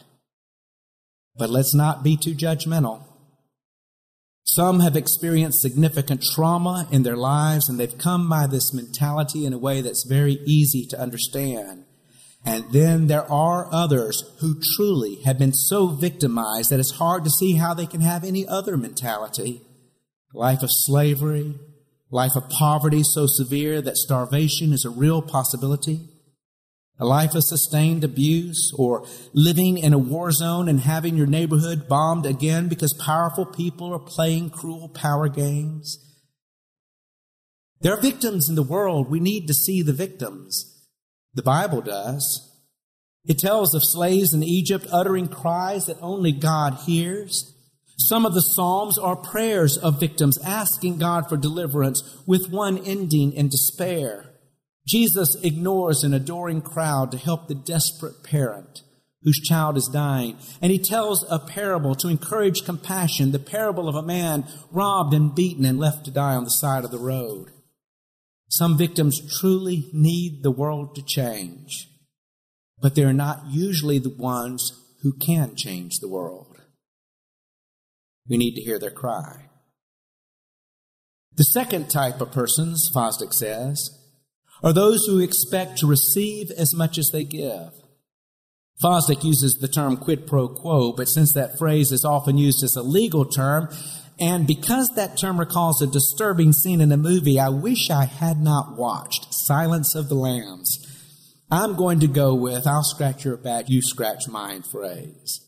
But 1.40 1.50
let's 1.50 1.74
not 1.74 2.04
be 2.04 2.18
too 2.18 2.36
judgmental. 2.36 3.06
Some 4.44 4.82
have 4.82 4.96
experienced 4.96 5.62
significant 5.62 6.22
trauma 6.22 6.88
in 6.92 7.04
their 7.04 7.16
lives 7.16 7.70
and 7.70 7.80
they've 7.80 7.98
come 7.98 8.28
by 8.28 8.46
this 8.46 8.74
mentality 8.74 9.46
in 9.46 9.54
a 9.54 9.58
way 9.58 9.80
that's 9.82 10.06
very 10.08 10.40
easy 10.46 10.86
to 10.88 11.00
understand. 11.00 11.86
And 12.46 12.66
then 12.72 13.08
there 13.08 13.30
are 13.32 13.70
others 13.72 14.24
who 14.40 14.62
truly 14.76 15.22
have 15.24 15.38
been 15.38 15.54
so 15.54 15.88
victimized 15.88 16.72
that 16.72 16.80
it's 16.80 16.98
hard 16.98 17.24
to 17.24 17.30
see 17.30 17.54
how 17.54 17.74
they 17.74 17.86
can 17.86 18.02
have 18.02 18.24
any 18.24 18.48
other 18.48 18.76
mentality. 18.76 19.62
Life 20.34 20.64
of 20.64 20.72
slavery, 20.72 21.56
life 22.12 22.36
of 22.36 22.50
poverty 22.50 23.04
so 23.04 23.28
severe 23.28 23.82
that 23.82 23.98
starvation 23.98 24.74
is 24.74 24.84
a 24.84 24.90
real 24.90 25.22
possibility, 25.22 26.02
a 27.00 27.06
life 27.06 27.34
of 27.34 27.44
sustained 27.44 28.04
abuse, 28.04 28.74
or 28.78 29.08
living 29.34 29.78
in 29.78 29.94
a 29.94 29.98
war 29.98 30.32
zone 30.32 30.68
and 30.68 30.82
having 30.82 31.16
your 31.16 31.28
neighborhood 31.28 31.88
bombed 31.88 32.26
again 32.26 32.68
because 32.68 32.94
powerful 32.94 33.46
people 33.46 33.94
are 33.94 34.00
playing 34.00 34.50
cruel 34.50 34.90
power 34.90 35.30
games. 35.30 35.98
There 37.82 37.94
are 37.94 38.02
victims 38.02 38.50
in 38.50 38.56
the 38.56 38.64
world. 38.64 39.10
We 39.10 39.22
need 39.22 39.48
to 39.48 39.54
see 39.54 39.82
the 39.82 39.94
victims. 39.94 40.86
The 41.34 41.44
Bible 41.44 41.82
does. 41.82 42.46
It 43.26 43.40
tells 43.40 43.74
of 43.74 43.84
slaves 43.84 44.34
in 44.34 44.44
Egypt 44.44 44.86
uttering 44.92 45.28
cries 45.28 45.86
that 45.86 45.98
only 46.02 46.32
God 46.32 46.80
hears. 46.86 47.56
Some 47.98 48.26
of 48.26 48.34
the 48.34 48.42
Psalms 48.42 48.98
are 48.98 49.16
prayers 49.16 49.78
of 49.78 50.00
victims 50.00 50.38
asking 50.40 50.98
God 50.98 51.30
for 51.30 51.38
deliverance 51.38 52.18
with 52.26 52.50
one 52.50 52.78
ending 52.80 53.34
in 53.34 53.50
despair. 53.50 54.29
Jesus 54.90 55.36
ignores 55.44 56.04
an 56.04 56.16
adoring 56.16 56.62
crowd 56.62 57.12
to 57.12 57.18
help 57.18 57.48
the 57.48 57.54
desperate 57.56 58.24
parent 58.24 58.82
whose 59.22 59.40
child 59.40 59.78
is 59.78 59.90
dying. 59.92 60.38
And 60.62 60.72
he 60.72 60.80
tells 60.80 61.24
a 61.30 61.40
parable 61.40 61.94
to 61.96 62.08
encourage 62.08 62.66
compassion, 62.66 63.32
the 63.32 63.40
parable 63.40 63.88
of 63.88 63.96
a 63.96 64.02
man 64.02 64.46
robbed 64.72 65.14
and 65.14 65.36
beaten 65.36 65.66
and 65.66 65.78
left 65.78 66.06
to 66.06 66.12
die 66.12 66.36
on 66.36 66.44
the 66.44 66.50
side 66.50 66.84
of 66.84 66.92
the 66.92 66.98
road. 66.98 67.50
Some 68.50 68.78
victims 68.78 69.22
truly 69.40 69.90
need 69.94 70.42
the 70.42 70.52
world 70.52 70.96
to 70.96 71.04
change, 71.04 71.88
but 72.82 72.96
they're 72.96 73.14
not 73.14 73.44
usually 73.48 74.00
the 74.00 74.10
ones 74.10 74.72
who 75.04 75.14
can 75.14 75.56
change 75.56 76.00
the 76.00 76.10
world. 76.10 76.60
We 78.28 78.38
need 78.38 78.56
to 78.56 78.62
hear 78.62 78.80
their 78.80 78.90
cry. 78.90 79.50
The 81.36 81.44
second 81.44 81.90
type 81.90 82.22
of 82.22 82.32
persons, 82.32 82.90
Fosdick 82.94 83.34
says, 83.34 83.99
are 84.64 84.74
those 84.74 85.06
who 85.06 85.20
expect 85.20 85.78
to 85.78 85.88
receive 85.88 86.52
as 86.52 86.74
much 86.74 86.98
as 86.98 87.10
they 87.12 87.24
give. 87.24 87.72
Fosdick 88.82 89.24
uses 89.24 89.56
the 89.56 89.68
term 89.68 89.98
quid 89.98 90.26
pro 90.26 90.48
quo, 90.48 90.94
but 90.94 91.10
since 91.10 91.34
that 91.34 91.58
phrase 91.58 91.92
is 91.92 92.06
often 92.06 92.38
used 92.38 92.64
as 92.64 92.76
a 92.76 92.82
legal 92.82 93.26
term, 93.26 93.70
and 94.20 94.48
because 94.48 94.90
that 94.96 95.18
term 95.18 95.40
recalls 95.40 95.82
a 95.82 95.88
disturbing 95.88 96.54
scene 96.54 96.82
in 96.82 96.92
a 96.92 96.98
movie 96.98 97.40
I 97.40 97.50
wish 97.50 97.90
I 97.90 98.06
had 98.06 98.42
not 98.42 98.78
watched, 98.78 99.34
Silence 99.34 99.96
of 99.96 100.10
the 100.10 100.16
Lambs, 100.16 100.86
I'm 101.52 101.76
going 101.76 102.00
to 102.02 102.08
go 102.08 102.36
with 102.36 102.68
I'll 102.68 102.84
scratch 102.84 103.26
your 103.26 103.38
back, 103.38 103.70
you 103.70 103.82
scratch 103.82 104.28
mine 104.28 104.62
phrase. 104.62 105.46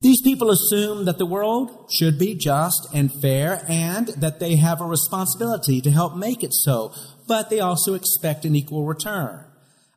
These 0.00 0.20
people 0.20 0.50
assume 0.50 1.06
that 1.06 1.16
the 1.16 1.26
world 1.26 1.90
should 1.90 2.18
be 2.18 2.34
just 2.34 2.86
and 2.92 3.10
fair 3.10 3.64
and 3.68 4.08
that 4.08 4.38
they 4.38 4.56
have 4.56 4.82
a 4.82 4.86
responsibility 4.86 5.80
to 5.80 5.90
help 5.90 6.14
make 6.14 6.44
it 6.44 6.52
so, 6.52 6.92
but 7.26 7.50
they 7.50 7.60
also 7.60 7.94
expect 7.94 8.44
an 8.44 8.54
equal 8.54 8.84
return. 8.84 9.44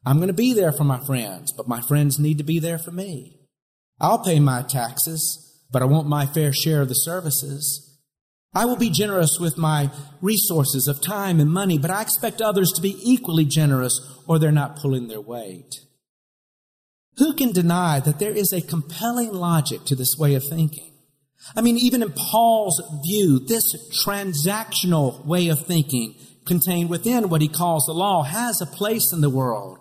I'm 0.05 0.17
going 0.17 0.27
to 0.27 0.34
be 0.34 0.53
there 0.53 0.72
for 0.72 0.84
my 0.84 1.00
friends, 1.05 1.51
but 1.51 1.67
my 1.67 1.81
friends 1.81 2.19
need 2.19 2.38
to 2.38 2.43
be 2.43 2.60
there 2.60 2.77
for 2.77 2.91
me. 2.91 3.41
I'll 4.00 4.24
pay 4.24 4.39
my 4.39 4.62
taxes, 4.62 5.62
but 5.72 5.81
I 5.81 5.86
want 5.86 6.07
my 6.07 6.25
fair 6.25 6.53
share 6.53 6.81
of 6.81 6.89
the 6.89 6.96
services. 6.96 8.00
I 8.53 8.65
will 8.65 8.77
be 8.77 8.89
generous 8.89 9.38
with 9.39 9.57
my 9.57 9.91
resources 10.22 10.88
of 10.88 11.01
time 11.01 11.39
and 11.39 11.51
money, 11.51 11.77
but 11.77 11.91
I 11.91 12.01
expect 12.01 12.41
others 12.41 12.72
to 12.74 12.81
be 12.81 12.98
equally 13.03 13.46
generous 13.46 14.00
or 14.27 14.39
they're 14.39 14.51
not 14.51 14.77
pulling 14.77 15.07
their 15.07 15.22
weight. 15.22 15.75
Who 17.17 17.34
can 17.34 17.51
deny 17.51 18.00
that 18.00 18.19
there 18.19 18.36
is 18.36 18.53
a 18.53 18.62
compelling 18.62 19.34
logic 19.34 19.86
to 19.86 19.96
this 19.96 20.15
way 20.17 20.36
of 20.36 20.43
thinking? 20.48 20.93
I 21.55 21.62
mean, 21.62 21.77
even 21.77 22.01
in 22.01 22.12
Paul's 22.12 22.81
view, 23.05 23.39
this 23.39 23.75
transactional 24.05 25.25
way 25.25 25.50
of 25.50 25.65
thinking 25.65 26.15
contained 26.47 26.89
within 26.89 27.29
what 27.29 27.41
he 27.41 27.47
calls 27.47 27.85
the 27.85 27.93
law 27.93 28.23
has 28.23 28.61
a 28.61 28.65
place 28.65 29.13
in 29.13 29.21
the 29.21 29.29
world. 29.29 29.77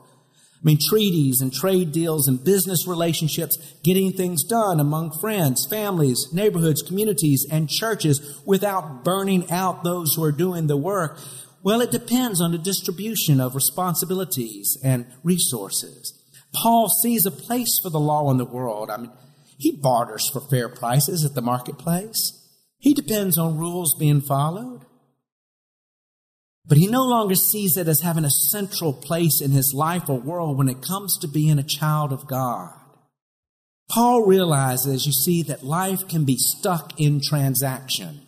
I 0.56 0.64
mean, 0.64 0.78
treaties 0.80 1.40
and 1.40 1.52
trade 1.52 1.92
deals 1.92 2.26
and 2.26 2.42
business 2.42 2.86
relationships, 2.86 3.56
getting 3.84 4.12
things 4.12 4.42
done 4.42 4.80
among 4.80 5.18
friends, 5.20 5.66
families, 5.70 6.26
neighborhoods, 6.32 6.82
communities, 6.82 7.46
and 7.50 7.68
churches 7.68 8.42
without 8.44 9.04
burning 9.04 9.50
out 9.50 9.84
those 9.84 10.14
who 10.14 10.24
are 10.24 10.32
doing 10.32 10.66
the 10.66 10.76
work. 10.76 11.20
Well, 11.62 11.80
it 11.80 11.90
depends 11.90 12.40
on 12.40 12.52
the 12.52 12.58
distribution 12.58 13.40
of 13.40 13.54
responsibilities 13.54 14.78
and 14.82 15.06
resources. 15.22 16.12
Paul 16.54 16.88
sees 16.88 17.26
a 17.26 17.30
place 17.30 17.78
for 17.82 17.90
the 17.90 18.00
law 18.00 18.30
in 18.30 18.38
the 18.38 18.44
world. 18.44 18.90
I 18.90 18.96
mean, 18.96 19.12
he 19.58 19.72
barters 19.72 20.28
for 20.28 20.40
fair 20.40 20.68
prices 20.68 21.24
at 21.24 21.34
the 21.34 21.42
marketplace. 21.42 22.32
He 22.78 22.94
depends 22.94 23.38
on 23.38 23.58
rules 23.58 23.94
being 23.98 24.20
followed. 24.20 24.82
But 26.68 26.78
he 26.78 26.88
no 26.88 27.04
longer 27.04 27.36
sees 27.36 27.76
it 27.76 27.86
as 27.86 28.00
having 28.00 28.24
a 28.24 28.30
central 28.30 28.92
place 28.92 29.40
in 29.40 29.52
his 29.52 29.72
life 29.72 30.08
or 30.08 30.18
world 30.18 30.58
when 30.58 30.68
it 30.68 30.82
comes 30.82 31.16
to 31.18 31.28
being 31.28 31.58
a 31.58 31.62
child 31.62 32.12
of 32.12 32.26
God. 32.26 32.72
Paul 33.88 34.26
realizes, 34.26 35.06
you 35.06 35.12
see, 35.12 35.42
that 35.44 35.64
life 35.64 36.08
can 36.08 36.24
be 36.24 36.36
stuck 36.36 36.98
in 36.98 37.20
transaction. 37.20 38.22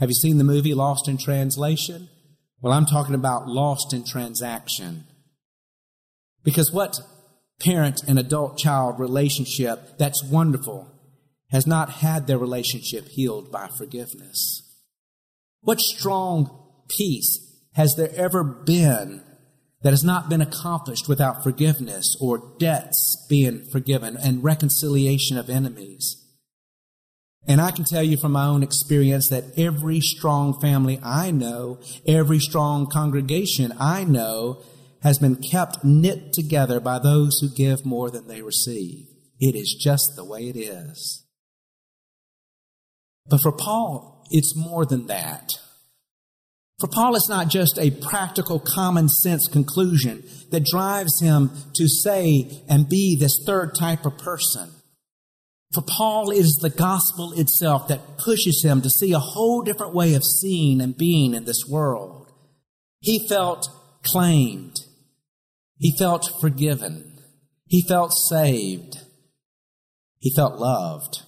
Have 0.00 0.10
you 0.10 0.14
seen 0.14 0.38
the 0.38 0.44
movie 0.44 0.74
Lost 0.74 1.08
in 1.08 1.18
Translation? 1.18 2.08
Well, 2.60 2.72
I'm 2.72 2.86
talking 2.86 3.14
about 3.14 3.46
lost 3.46 3.92
in 3.92 4.04
transaction. 4.04 5.04
Because 6.42 6.72
what 6.72 7.00
parent 7.60 8.02
and 8.08 8.18
adult 8.18 8.58
child 8.58 8.98
relationship 8.98 9.98
that's 9.98 10.24
wonderful 10.24 10.90
has 11.50 11.66
not 11.66 11.90
had 11.90 12.26
their 12.26 12.38
relationship 12.38 13.06
healed 13.08 13.52
by 13.52 13.68
forgiveness? 13.68 14.62
What 15.60 15.78
strong 15.78 16.50
peace 16.88 17.53
has 17.74 17.96
there 17.96 18.10
ever 18.16 18.42
been 18.42 19.22
that 19.82 19.90
has 19.90 20.02
not 20.02 20.28
been 20.28 20.40
accomplished 20.40 21.08
without 21.08 21.42
forgiveness 21.42 22.16
or 22.20 22.54
debts 22.58 23.26
being 23.28 23.64
forgiven 23.64 24.16
and 24.16 24.42
reconciliation 24.42 25.36
of 25.36 25.50
enemies? 25.50 26.16
And 27.46 27.60
I 27.60 27.70
can 27.70 27.84
tell 27.84 28.02
you 28.02 28.16
from 28.16 28.32
my 28.32 28.46
own 28.46 28.62
experience 28.62 29.28
that 29.28 29.58
every 29.58 30.00
strong 30.00 30.58
family 30.60 30.98
I 31.02 31.30
know, 31.30 31.78
every 32.06 32.38
strong 32.38 32.86
congregation 32.86 33.72
I 33.78 34.04
know 34.04 34.62
has 35.02 35.18
been 35.18 35.36
kept 35.36 35.84
knit 35.84 36.32
together 36.32 36.80
by 36.80 36.98
those 36.98 37.38
who 37.40 37.48
give 37.54 37.84
more 37.84 38.10
than 38.10 38.26
they 38.26 38.40
receive. 38.40 39.06
It 39.38 39.54
is 39.54 39.76
just 39.78 40.16
the 40.16 40.24
way 40.24 40.48
it 40.48 40.56
is. 40.56 41.24
But 43.26 43.42
for 43.42 43.52
Paul, 43.52 44.24
it's 44.30 44.56
more 44.56 44.86
than 44.86 45.06
that. 45.08 45.58
For 46.80 46.88
Paul, 46.88 47.14
it's 47.14 47.28
not 47.28 47.48
just 47.48 47.78
a 47.78 47.90
practical 47.90 48.58
common 48.58 49.08
sense 49.08 49.48
conclusion 49.48 50.24
that 50.50 50.64
drives 50.64 51.20
him 51.20 51.50
to 51.74 51.88
say 51.88 52.62
and 52.68 52.88
be 52.88 53.16
this 53.16 53.42
third 53.46 53.74
type 53.78 54.04
of 54.04 54.18
person. 54.18 54.70
For 55.72 55.82
Paul, 55.82 56.30
it 56.30 56.38
is 56.38 56.56
the 56.56 56.70
gospel 56.70 57.32
itself 57.32 57.88
that 57.88 58.18
pushes 58.18 58.62
him 58.64 58.80
to 58.82 58.90
see 58.90 59.12
a 59.12 59.18
whole 59.18 59.62
different 59.62 59.94
way 59.94 60.14
of 60.14 60.24
seeing 60.24 60.80
and 60.80 60.96
being 60.96 61.34
in 61.34 61.44
this 61.44 61.64
world. 61.68 62.32
He 63.00 63.26
felt 63.28 63.68
claimed. 64.02 64.80
He 65.78 65.96
felt 65.96 66.30
forgiven. 66.40 67.18
He 67.66 67.82
felt 67.82 68.12
saved. 68.12 68.98
He 70.18 70.32
felt 70.34 70.60
loved. 70.60 71.22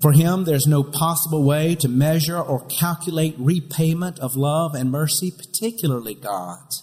For 0.00 0.12
him, 0.12 0.44
there's 0.44 0.66
no 0.66 0.82
possible 0.82 1.44
way 1.44 1.74
to 1.76 1.88
measure 1.88 2.38
or 2.38 2.66
calculate 2.66 3.36
repayment 3.38 4.18
of 4.18 4.36
love 4.36 4.74
and 4.74 4.90
mercy, 4.90 5.30
particularly 5.30 6.14
God's. 6.14 6.82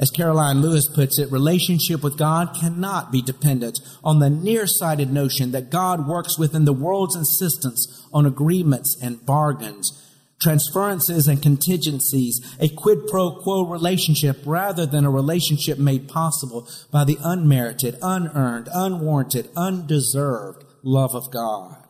As 0.00 0.12
Karoline 0.12 0.60
Lewis 0.60 0.86
puts 0.86 1.18
it, 1.18 1.32
relationship 1.32 2.04
with 2.04 2.16
God 2.16 2.54
cannot 2.54 3.10
be 3.10 3.20
dependent 3.20 3.80
on 4.04 4.20
the 4.20 4.30
nearsighted 4.30 5.12
notion 5.12 5.50
that 5.50 5.70
God 5.70 6.06
works 6.06 6.38
within 6.38 6.64
the 6.64 6.72
world's 6.72 7.16
insistence 7.16 8.06
on 8.12 8.24
agreements 8.24 8.96
and 9.02 9.26
bargains, 9.26 10.04
transferences 10.40 11.26
and 11.26 11.42
contingencies, 11.42 12.40
a 12.60 12.68
quid 12.68 13.08
pro 13.08 13.32
quo 13.32 13.66
relationship 13.66 14.38
rather 14.46 14.86
than 14.86 15.04
a 15.04 15.10
relationship 15.10 15.78
made 15.78 16.08
possible 16.08 16.68
by 16.92 17.02
the 17.02 17.18
unmerited, 17.24 17.98
unearned, 18.00 18.68
unwarranted, 18.72 19.48
undeserved 19.56 20.62
love 20.84 21.16
of 21.16 21.32
God. 21.32 21.87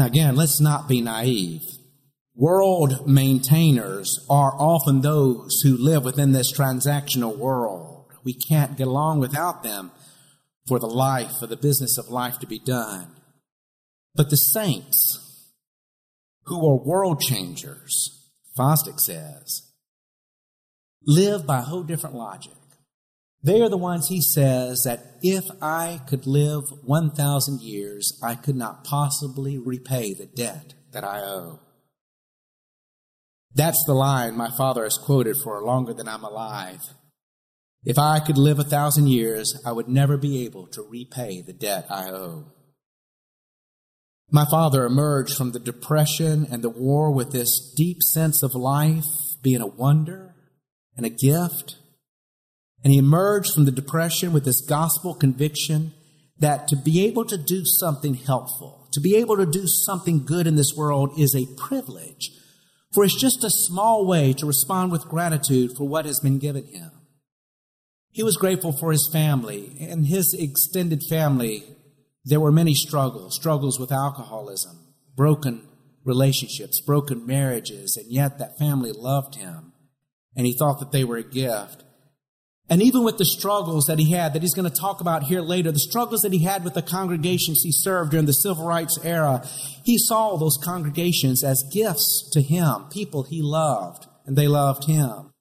Now 0.00 0.06
again, 0.06 0.34
let's 0.34 0.62
not 0.62 0.88
be 0.88 1.02
naive. 1.02 1.60
World 2.34 3.06
maintainers 3.06 4.24
are 4.30 4.54
often 4.58 5.02
those 5.02 5.60
who 5.60 5.76
live 5.76 6.06
within 6.06 6.32
this 6.32 6.50
transactional 6.50 7.36
world. 7.36 8.06
We 8.24 8.32
can't 8.32 8.78
get 8.78 8.86
along 8.86 9.20
without 9.20 9.62
them 9.62 9.90
for 10.66 10.78
the 10.78 10.86
life, 10.86 11.32
for 11.38 11.46
the 11.46 11.58
business 11.58 11.98
of 11.98 12.08
life 12.08 12.38
to 12.38 12.46
be 12.46 12.58
done. 12.58 13.08
But 14.14 14.30
the 14.30 14.38
saints, 14.38 15.52
who 16.44 16.66
are 16.66 16.82
world 16.82 17.20
changers, 17.20 18.26
Fosdick 18.58 19.00
says, 19.00 19.70
live 21.06 21.46
by 21.46 21.58
a 21.58 21.64
whole 21.64 21.82
different 21.82 22.16
logic. 22.16 22.54
They 23.42 23.62
are 23.62 23.68
the 23.68 23.76
ones 23.76 24.08
he 24.08 24.20
says 24.20 24.82
that 24.84 25.16
if 25.22 25.44
I 25.62 26.00
could 26.06 26.26
live 26.26 26.64
1,000 26.84 27.60
years, 27.60 28.18
I 28.22 28.34
could 28.34 28.56
not 28.56 28.84
possibly 28.84 29.56
repay 29.58 30.12
the 30.12 30.26
debt 30.26 30.74
that 30.92 31.04
I 31.04 31.20
owe. 31.20 31.60
That's 33.54 33.82
the 33.84 33.94
line 33.94 34.36
my 34.36 34.50
father 34.50 34.84
has 34.84 34.98
quoted 34.98 35.36
for 35.42 35.62
longer 35.62 35.94
than 35.94 36.06
I'm 36.06 36.22
alive. 36.22 36.80
If 37.84 37.98
I 37.98 38.20
could 38.20 38.36
live 38.36 38.58
a 38.58 38.64
thousand 38.64 39.08
years, 39.08 39.60
I 39.64 39.72
would 39.72 39.88
never 39.88 40.18
be 40.18 40.44
able 40.44 40.66
to 40.68 40.82
repay 40.82 41.40
the 41.40 41.54
debt 41.54 41.86
I 41.88 42.10
owe. 42.10 42.52
My 44.30 44.44
father 44.48 44.84
emerged 44.84 45.34
from 45.36 45.52
the 45.52 45.58
depression 45.58 46.46
and 46.50 46.62
the 46.62 46.70
war 46.70 47.10
with 47.10 47.32
this 47.32 47.72
deep 47.74 48.02
sense 48.02 48.42
of 48.42 48.54
life 48.54 49.06
being 49.42 49.60
a 49.60 49.66
wonder 49.66 50.36
and 50.96 51.06
a 51.06 51.10
gift. 51.10 51.76
And 52.82 52.92
he 52.92 52.98
emerged 52.98 53.54
from 53.54 53.64
the 53.64 53.72
depression 53.72 54.32
with 54.32 54.44
this 54.44 54.60
gospel 54.60 55.14
conviction 55.14 55.92
that 56.38 56.68
to 56.68 56.76
be 56.76 57.04
able 57.04 57.24
to 57.26 57.36
do 57.36 57.64
something 57.64 58.14
helpful, 58.14 58.88
to 58.92 59.00
be 59.00 59.16
able 59.16 59.36
to 59.36 59.46
do 59.46 59.66
something 59.66 60.24
good 60.24 60.46
in 60.46 60.56
this 60.56 60.74
world 60.74 61.18
is 61.18 61.34
a 61.34 61.46
privilege. 61.56 62.30
For 62.92 63.04
it's 63.04 63.20
just 63.20 63.44
a 63.44 63.50
small 63.50 64.06
way 64.06 64.32
to 64.34 64.46
respond 64.46 64.90
with 64.90 65.08
gratitude 65.08 65.76
for 65.76 65.86
what 65.86 66.06
has 66.06 66.18
been 66.18 66.38
given 66.38 66.66
him. 66.66 66.90
He 68.10 68.22
was 68.22 68.36
grateful 68.36 68.72
for 68.72 68.90
his 68.90 69.06
family 69.06 69.76
and 69.80 70.06
his 70.06 70.34
extended 70.34 71.02
family. 71.08 71.64
There 72.24 72.40
were 72.40 72.50
many 72.50 72.74
struggles, 72.74 73.36
struggles 73.36 73.78
with 73.78 73.92
alcoholism, 73.92 74.78
broken 75.14 75.68
relationships, 76.04 76.80
broken 76.80 77.26
marriages, 77.26 77.96
and 77.96 78.10
yet 78.10 78.38
that 78.38 78.58
family 78.58 78.90
loved 78.90 79.36
him 79.36 79.70
and 80.36 80.46
he 80.46 80.52
thought 80.52 80.78
that 80.80 80.92
they 80.92 81.04
were 81.04 81.16
a 81.16 81.22
gift. 81.22 81.84
And 82.70 82.80
even 82.80 83.02
with 83.02 83.18
the 83.18 83.24
struggles 83.24 83.86
that 83.86 83.98
he 83.98 84.12
had, 84.12 84.32
that 84.32 84.42
he's 84.42 84.54
going 84.54 84.70
to 84.70 84.80
talk 84.80 85.00
about 85.00 85.24
here 85.24 85.40
later, 85.40 85.72
the 85.72 85.80
struggles 85.80 86.22
that 86.22 86.32
he 86.32 86.44
had 86.44 86.62
with 86.62 86.74
the 86.74 86.82
congregations 86.82 87.64
he 87.64 87.72
served 87.72 88.12
during 88.12 88.26
the 88.26 88.32
civil 88.32 88.64
rights 88.64 88.96
era, 89.02 89.44
he 89.84 89.98
saw 89.98 90.36
those 90.36 90.56
congregations 90.56 91.42
as 91.42 91.64
gifts 91.72 92.30
to 92.32 92.40
him, 92.40 92.84
people 92.88 93.24
he 93.24 93.42
loved, 93.42 94.06
and 94.24 94.38
they 94.38 94.46
loved 94.46 94.84
him. 94.84 95.32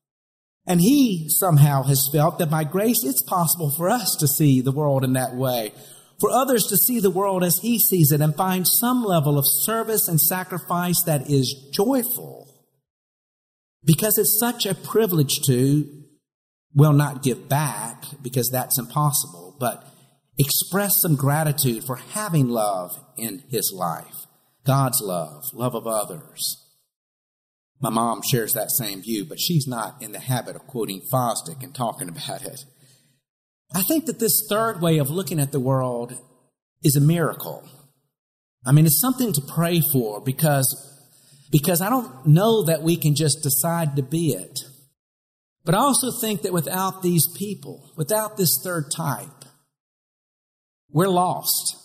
And 0.66 0.82
he 0.82 1.30
somehow 1.30 1.84
has 1.84 2.10
felt 2.12 2.40
that 2.40 2.50
by 2.50 2.64
grace, 2.64 3.04
it's 3.04 3.22
possible 3.22 3.70
for 3.70 3.92
us 3.92 4.16
to 4.16 4.28
see 4.28 4.60
the 4.60 4.72
world 4.72 5.04
in 5.04 5.14
that 5.14 5.36
way, 5.36 5.72
for 6.20 6.32
others 6.32 6.66
to 6.68 6.78
see 6.78 7.00
the 7.00 7.12
world 7.12 7.44
as 7.44 7.60
he 7.60 7.78
sees 7.78 8.12
it 8.12 8.22
and 8.22 8.36
find 8.36 8.68
some 8.68 9.04
level 9.04 9.38
of 9.38 9.46
service 9.48 10.08
and 10.08 10.20
sacrifice 10.20 11.04
that 11.04 11.30
is 11.30 11.70
joyful. 11.72 12.48
Because 13.86 14.18
it's 14.18 14.38
such 14.40 14.66
a 14.66 14.74
privilege 14.74 15.42
to 15.46 15.99
will 16.74 16.94
not 16.94 17.24
give 17.24 17.50
back 17.50 18.04
because 18.22 18.50
that's 18.50 18.78
impossible, 18.78 19.56
but 19.60 19.86
express 20.38 21.02
some 21.02 21.16
gratitude 21.16 21.84
for 21.84 21.98
having 21.98 22.50
love 22.50 22.98
in 23.18 23.44
his 23.50 23.72
life. 23.74 24.28
God's 24.66 25.02
love, 25.02 25.46
love 25.54 25.76
of 25.76 25.88
others. 25.88 26.66
My 27.82 27.90
mom 27.90 28.22
shares 28.22 28.54
that 28.54 28.72
same 28.72 29.02
view, 29.02 29.26
but 29.26 29.40
she's 29.40 29.68
not 29.68 30.02
in 30.02 30.12
the 30.12 30.20
habit 30.20 30.56
of 30.56 30.68
quoting 30.68 31.02
Fosdick 31.12 31.64
and 31.64 31.74
talking 31.74 32.10
about 32.10 32.44
it. 32.44 32.66
I 33.74 33.84
think 33.84 34.06
that 34.06 34.20
this 34.20 34.46
third 34.50 34.82
way 34.82 34.98
of 34.98 35.10
looking 35.10 35.40
at 35.40 35.52
the 35.52 35.60
world 35.60 36.14
is 36.84 36.96
a 36.96 37.02
miracle. 37.02 37.68
I 38.66 38.72
mean, 38.72 38.86
it's 38.86 39.00
something 39.00 39.32
to 39.34 39.42
pray 39.42 39.82
for 39.82 40.22
because, 40.22 40.76
because 41.52 41.82
I 41.82 41.90
don't 41.90 42.26
know 42.26 42.64
that 42.64 42.82
we 42.82 42.98
can 42.98 43.16
just 43.16 43.44
decide 43.44 43.96
to 43.96 44.04
be 44.04 44.34
it. 44.34 44.60
But 45.66 45.76
I 45.76 45.80
also 45.80 46.12
think 46.12 46.42
that 46.44 46.54
without 46.54 47.02
these 47.02 47.28
people, 47.28 47.92
without 47.96 48.38
this 48.38 48.60
third 48.64 48.92
type, 48.92 49.46
we're 50.92 51.10
lost. 51.10 51.76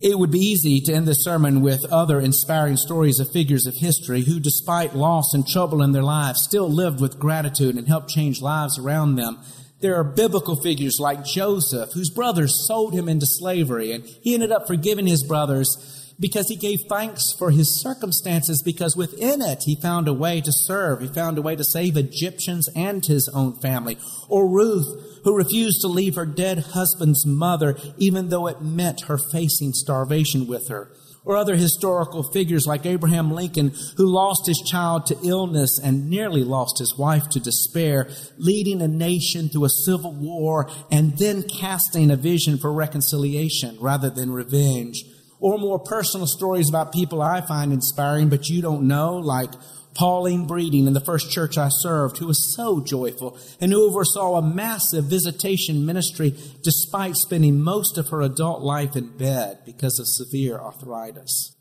It 0.00 0.18
would 0.18 0.30
be 0.30 0.38
easy 0.38 0.80
to 0.82 0.92
end 0.92 1.06
the 1.06 1.14
sermon 1.14 1.60
with 1.62 1.84
other 1.90 2.20
inspiring 2.20 2.76
stories 2.76 3.20
of 3.20 3.30
figures 3.30 3.66
of 3.66 3.74
history 3.76 4.22
who, 4.22 4.40
despite 4.40 4.94
loss 4.94 5.32
and 5.34 5.46
trouble 5.46 5.82
in 5.82 5.92
their 5.92 6.02
lives, 6.02 6.42
still 6.42 6.68
lived 6.68 7.00
with 7.00 7.18
gratitude 7.18 7.76
and 7.76 7.88
helped 7.88 8.10
change 8.10 8.42
lives 8.42 8.78
around 8.78 9.16
them. 9.16 9.38
There 9.80 9.96
are 9.96 10.04
biblical 10.04 10.56
figures 10.56 10.98
like 10.98 11.24
Joseph, 11.24 11.92
whose 11.92 12.10
brothers 12.10 12.66
sold 12.66 12.94
him 12.94 13.08
into 13.08 13.26
slavery, 13.26 13.92
and 13.92 14.04
he 14.04 14.34
ended 14.34 14.52
up 14.52 14.66
forgiving 14.66 15.06
his 15.06 15.22
brothers 15.22 16.03
because 16.18 16.48
he 16.48 16.56
gave 16.56 16.80
thanks 16.88 17.32
for 17.32 17.50
his 17.50 17.80
circumstances 17.80 18.62
because 18.62 18.96
within 18.96 19.42
it 19.42 19.64
he 19.64 19.74
found 19.74 20.08
a 20.08 20.12
way 20.12 20.40
to 20.40 20.52
serve. 20.52 21.00
He 21.00 21.08
found 21.08 21.38
a 21.38 21.42
way 21.42 21.56
to 21.56 21.64
save 21.64 21.96
Egyptians 21.96 22.68
and 22.74 23.04
his 23.04 23.28
own 23.28 23.54
family. 23.60 23.98
Or 24.28 24.48
Ruth, 24.48 25.20
who 25.24 25.36
refused 25.36 25.80
to 25.80 25.88
leave 25.88 26.14
her 26.14 26.26
dead 26.26 26.58
husband's 26.58 27.26
mother 27.26 27.76
even 27.96 28.28
though 28.28 28.46
it 28.46 28.62
meant 28.62 29.02
her 29.02 29.18
facing 29.18 29.72
starvation 29.72 30.46
with 30.46 30.68
her. 30.68 30.90
Or 31.26 31.38
other 31.38 31.56
historical 31.56 32.22
figures 32.22 32.66
like 32.66 32.84
Abraham 32.84 33.32
Lincoln, 33.32 33.72
who 33.96 34.04
lost 34.04 34.46
his 34.46 34.60
child 34.60 35.06
to 35.06 35.18
illness 35.24 35.78
and 35.82 36.10
nearly 36.10 36.44
lost 36.44 36.78
his 36.78 36.98
wife 36.98 37.30
to 37.30 37.40
despair, 37.40 38.10
leading 38.36 38.82
a 38.82 38.88
nation 38.88 39.48
through 39.48 39.64
a 39.64 39.70
civil 39.70 40.12
war 40.12 40.68
and 40.90 41.16
then 41.16 41.42
casting 41.42 42.10
a 42.10 42.16
vision 42.16 42.58
for 42.58 42.70
reconciliation 42.70 43.78
rather 43.80 44.10
than 44.10 44.32
revenge 44.32 45.02
or 45.40 45.58
more 45.58 45.78
personal 45.78 46.26
stories 46.26 46.68
about 46.68 46.92
people 46.92 47.20
I 47.20 47.40
find 47.40 47.72
inspiring, 47.72 48.28
but 48.28 48.48
you 48.48 48.62
don't 48.62 48.88
know, 48.88 49.16
like 49.16 49.50
Pauline 49.94 50.46
Breeding 50.46 50.86
in 50.86 50.92
the 50.92 51.00
first 51.00 51.30
church 51.30 51.56
I 51.56 51.68
served, 51.68 52.18
who 52.18 52.26
was 52.26 52.54
so 52.54 52.80
joyful 52.80 53.38
and 53.60 53.72
who 53.72 53.84
oversaw 53.84 54.36
a 54.36 54.42
massive 54.42 55.04
visitation 55.04 55.86
ministry 55.86 56.34
despite 56.62 57.16
spending 57.16 57.60
most 57.60 57.96
of 57.96 58.08
her 58.08 58.20
adult 58.20 58.62
life 58.62 58.96
in 58.96 59.16
bed 59.16 59.60
because 59.64 59.98
of 59.98 60.08
severe 60.08 60.58
arthritis. 60.58 61.56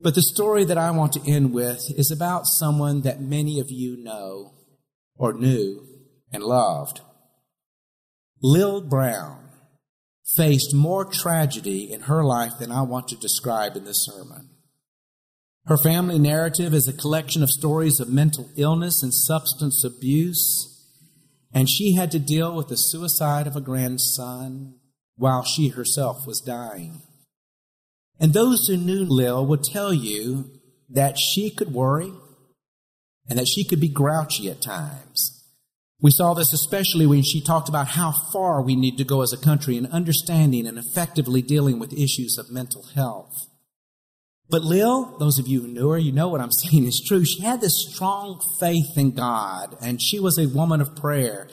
But 0.00 0.14
the 0.14 0.22
story 0.22 0.64
that 0.64 0.76
I 0.76 0.90
want 0.90 1.14
to 1.14 1.30
end 1.30 1.54
with 1.54 1.90
is 1.96 2.10
about 2.10 2.46
someone 2.46 3.00
that 3.02 3.20
many 3.20 3.58
of 3.58 3.70
you 3.70 3.96
know 3.96 4.52
or 5.16 5.32
knew 5.32 5.86
and 6.32 6.42
loved. 6.42 7.00
Lil 8.42 8.82
Brown 8.82 9.45
faced 10.34 10.74
more 10.74 11.04
tragedy 11.04 11.92
in 11.92 12.02
her 12.02 12.24
life 12.24 12.58
than 12.58 12.72
I 12.72 12.82
want 12.82 13.08
to 13.08 13.16
describe 13.16 13.76
in 13.76 13.84
this 13.84 14.04
sermon. 14.04 14.50
Her 15.66 15.76
family 15.76 16.18
narrative 16.18 16.72
is 16.74 16.88
a 16.88 16.92
collection 16.92 17.42
of 17.42 17.50
stories 17.50 18.00
of 18.00 18.08
mental 18.08 18.48
illness 18.56 19.02
and 19.02 19.12
substance 19.12 19.84
abuse, 19.84 20.72
and 21.52 21.68
she 21.68 21.94
had 21.94 22.10
to 22.12 22.18
deal 22.18 22.54
with 22.54 22.68
the 22.68 22.76
suicide 22.76 23.46
of 23.46 23.56
a 23.56 23.60
grandson 23.60 24.74
while 25.16 25.42
she 25.42 25.68
herself 25.68 26.26
was 26.26 26.40
dying. 26.40 27.02
And 28.18 28.32
those 28.32 28.66
who 28.66 28.76
knew 28.76 29.04
Lil 29.04 29.44
would 29.46 29.64
tell 29.64 29.92
you 29.92 30.50
that 30.88 31.18
she 31.18 31.50
could 31.50 31.72
worry 31.72 32.12
and 33.28 33.38
that 33.38 33.48
she 33.48 33.64
could 33.64 33.80
be 33.80 33.88
grouchy 33.88 34.48
at 34.48 34.62
times. 34.62 35.35
We 36.00 36.10
saw 36.10 36.34
this 36.34 36.52
especially 36.52 37.06
when 37.06 37.22
she 37.22 37.40
talked 37.40 37.68
about 37.68 37.88
how 37.88 38.12
far 38.32 38.60
we 38.60 38.76
need 38.76 38.98
to 38.98 39.04
go 39.04 39.22
as 39.22 39.32
a 39.32 39.38
country 39.38 39.76
in 39.76 39.86
understanding 39.86 40.66
and 40.66 40.78
effectively 40.78 41.40
dealing 41.40 41.78
with 41.78 41.92
issues 41.92 42.36
of 42.36 42.50
mental 42.50 42.82
health. 42.94 43.48
But 44.48 44.62
Lil, 44.62 45.16
those 45.18 45.38
of 45.38 45.48
you 45.48 45.62
who 45.62 45.68
knew 45.68 45.88
her, 45.90 45.98
you 45.98 46.12
know 46.12 46.28
what 46.28 46.40
I'm 46.40 46.52
saying 46.52 46.84
is 46.84 47.00
true. 47.00 47.24
She 47.24 47.42
had 47.42 47.60
this 47.60 47.88
strong 47.88 48.40
faith 48.60 48.96
in 48.96 49.12
God 49.12 49.76
and 49.80 50.00
she 50.00 50.20
was 50.20 50.38
a 50.38 50.48
woman 50.48 50.80
of 50.80 50.96
prayer. 50.96 51.48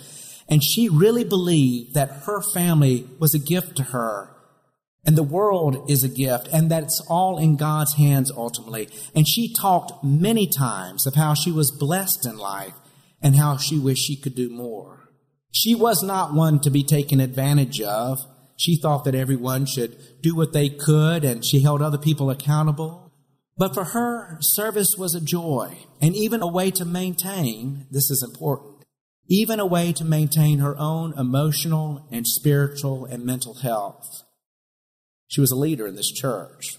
And 0.49 0.62
she 0.62 0.89
really 0.89 1.23
believed 1.23 1.93
that 1.93 2.23
her 2.25 2.41
family 2.41 3.08
was 3.17 3.34
a 3.34 3.39
gift 3.39 3.77
to 3.77 3.84
her 3.84 4.29
and 5.06 5.17
the 5.17 5.23
world 5.23 5.89
is 5.89 6.03
a 6.03 6.10
gift 6.10 6.49
and 6.51 6.69
that 6.69 6.84
it's 6.84 7.01
all 7.10 7.38
in 7.38 7.56
God's 7.56 7.95
hands 7.95 8.29
ultimately. 8.29 8.89
And 9.15 9.27
she 9.27 9.53
talked 9.53 10.03
many 10.03 10.47
times 10.47 11.08
of 11.08 11.15
how 11.15 11.34
she 11.34 11.51
was 11.51 11.71
blessed 11.71 12.25
in 12.25 12.38
life 12.38 12.73
and 13.23 13.38
how 13.38 13.55
she 13.55 13.79
wished 13.79 14.05
she 14.05 14.17
could 14.17 14.36
do 14.36 14.49
more. 14.49 15.09
She 15.49 15.73
was 15.73 16.03
not 16.03 16.33
one 16.33 16.59
to 16.59 16.69
be 16.69 16.83
taken 16.83 17.21
advantage 17.21 17.79
of. 17.79 18.19
She 18.57 18.75
thought 18.75 19.05
that 19.05 19.15
everyone 19.15 19.65
should 19.65 19.97
do 20.21 20.36
what 20.36 20.51
they 20.51 20.67
could 20.67 21.23
and 21.23 21.43
she 21.43 21.62
held 21.62 21.81
other 21.81 21.97
people 21.97 22.29
accountable. 22.29 23.12
But 23.57 23.73
for 23.73 23.86
her, 23.86 24.38
service 24.41 24.97
was 24.97 25.15
a 25.15 25.21
joy 25.21 25.77
and 26.01 26.15
even 26.15 26.41
a 26.41 26.47
way 26.47 26.69
to 26.71 26.86
maintain, 26.86 27.86
this 27.91 28.12
is 28.12 28.23
important, 28.23 28.83
even 29.27 29.59
a 29.59 29.65
way 29.65 29.93
to 29.93 30.03
maintain 30.03 30.59
her 30.59 30.75
own 30.77 31.17
emotional 31.17 32.07
and 32.12 32.27
spiritual 32.27 33.05
and 33.05 33.23
mental 33.23 33.53
health. 33.53 34.23
She 35.27 35.39
was 35.39 35.51
a 35.51 35.55
leader 35.55 35.88
in 35.88 35.95
this 35.95 36.12
church. 36.12 36.77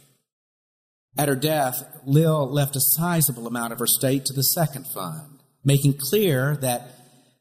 At 1.17 1.29
her 1.29 1.37
death, 1.37 1.85
Lil 2.05 2.51
left 2.51 2.77
a 2.77 2.81
sizable 2.81 3.47
amount 3.47 3.73
of 3.73 3.79
her 3.79 3.85
estate 3.85 4.25
to 4.27 4.33
the 4.33 4.43
second 4.43 4.87
fund 4.89 5.34
making 5.65 5.99
clear 5.99 6.57
that 6.57 6.91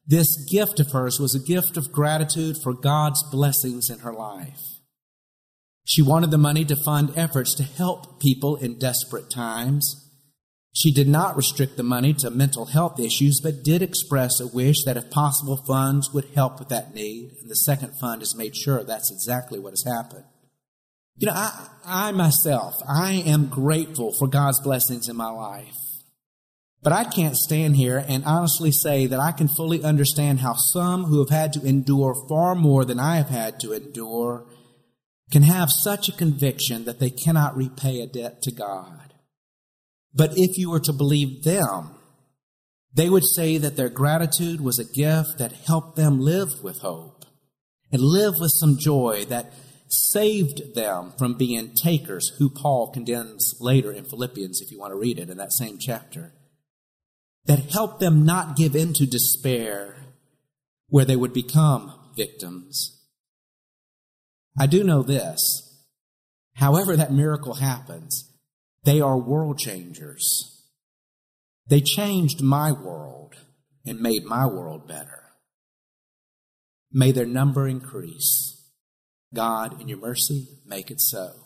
this 0.06 0.38
gift 0.50 0.80
of 0.80 0.92
hers 0.92 1.20
was 1.20 1.34
a 1.34 1.40
gift 1.40 1.78
of 1.78 1.92
gratitude 1.92 2.58
for 2.62 2.74
God's 2.74 3.24
blessings 3.32 3.90
in 3.90 4.00
her 4.00 4.14
life. 4.14 4.60
She 5.86 6.02
wanted 6.02 6.32
the 6.32 6.38
money 6.38 6.66
to 6.66 6.76
fund 6.76 7.12
efforts 7.16 7.54
to 7.56 7.64
help 7.64 8.22
people 8.22 8.56
in 8.56 8.80
desperate 8.80 9.30
times. 9.30 10.00
She 10.74 10.92
did 10.92 11.08
not 11.08 11.38
restrict 11.38 11.78
the 11.78 11.84
money 11.84 12.14
to 12.16 12.32
mental 12.32 12.66
health 12.66 13.00
issues, 13.00 13.40
but 13.42 13.64
did 13.64 13.82
express 13.82 14.40
a 14.40 14.48
wish 14.48 14.84
that 14.86 14.98
if 14.98 15.12
possible 15.12 15.58
funds 15.58 16.12
would 16.14 16.26
help 16.34 16.60
with 16.60 16.70
that 16.70 16.96
need. 16.96 17.32
And 17.42 17.50
the 17.50 17.56
second 17.56 17.94
fund 18.00 18.22
has 18.22 18.36
made 18.36 18.56
sure 18.56 18.84
that's 18.84 19.12
exactly 19.12 19.60
what 19.60 19.72
has 19.72 19.84
happened. 19.84 20.26
You 21.18 21.28
know, 21.28 21.34
I, 21.36 21.68
I 21.86 22.12
myself, 22.12 22.76
I 22.88 23.24
am 23.26 23.48
grateful 23.48 24.14
for 24.14 24.28
God's 24.28 24.60
blessings 24.62 25.08
in 25.08 25.16
my 25.16 25.30
life. 25.30 25.83
But 26.84 26.92
I 26.92 27.06
can't 27.06 27.38
stand 27.38 27.78
here 27.78 28.04
and 28.10 28.26
honestly 28.26 28.72
say 28.72 29.08
that 29.08 29.20
I 29.20 29.32
can 29.32 29.48
fully 29.48 29.82
understand 29.84 30.42
how 30.42 30.56
some 30.56 31.06
who 31.06 31.20
have 31.20 31.30
had 31.30 31.54
to 31.54 31.66
endure 31.66 32.14
far 32.28 32.56
more 32.56 32.84
than 32.84 33.00
I 33.00 33.16
have 33.16 33.30
had 33.30 33.60
to 33.62 33.72
endure 33.72 34.46
can 35.32 35.44
have 35.44 35.72
such 35.72 36.10
a 36.10 36.18
conviction 36.18 36.84
that 36.84 37.00
they 37.00 37.10
cannot 37.10 37.56
repay 37.56 38.02
a 38.02 38.08
debt 38.08 38.42
to 38.42 38.52
God. 38.52 39.14
But 40.14 40.38
if 40.38 40.58
you 40.58 40.70
were 40.70 40.82
to 40.82 40.92
believe 40.92 41.44
them, 41.44 41.92
they 42.94 43.10
would 43.10 43.24
say 43.24 43.58
that 43.58 43.78
their 43.78 43.90
gratitude 43.90 44.60
was 44.60 44.78
a 44.78 44.84
gift 44.84 45.38
that 45.38 45.54
helped 45.66 45.96
them 45.96 46.20
live 46.20 46.62
with 46.62 46.80
hope 46.80 47.26
and 47.94 48.02
live 48.02 48.40
with 48.42 48.52
some 48.52 48.78
joy 48.78 49.26
that 49.30 49.54
saved 49.88 50.76
them 50.76 51.14
from 51.18 51.36
being 51.36 51.74
takers, 51.74 52.34
who 52.40 52.50
Paul 52.50 52.92
condemns 52.92 53.56
later 53.62 53.92
in 53.92 54.04
Philippians, 54.04 54.62
if 54.62 54.70
you 54.72 54.80
want 54.80 54.92
to 54.92 55.00
read 55.00 55.18
it 55.18 55.30
in 55.30 55.38
that 55.38 55.54
same 55.54 55.78
chapter 55.80 56.34
that 57.46 57.72
helped 57.72 58.00
them 58.00 58.26
not 58.26 58.56
give 58.56 58.76
in 58.76 58.94
to 58.94 59.06
despair 59.06 59.96
where 60.88 61.06
they 61.06 61.16
would 61.16 61.34
become 61.34 61.94
victims. 62.16 63.02
I 64.58 64.68
do 64.68 64.84
know 64.84 65.02
this. 65.02 65.84
However, 66.56 66.96
that 66.96 67.12
miracle 67.12 67.56
happens, 67.56 68.32
they 68.84 69.02
are 69.02 69.18
world 69.18 69.58
changers. 69.58 70.64
They 71.68 71.82
changed 71.82 72.42
my 72.42 72.72
world 72.72 73.36
and 73.86 74.00
made 74.00 74.24
my 74.24 74.46
world 74.46 74.88
better. 74.88 75.24
May 76.92 77.12
their 77.12 77.26
number 77.26 77.68
increase. 77.68 78.70
God, 79.34 79.82
in 79.82 79.88
your 79.88 79.98
mercy, 79.98 80.48
make 80.66 80.92
it 80.92 81.02
so. 81.02 81.43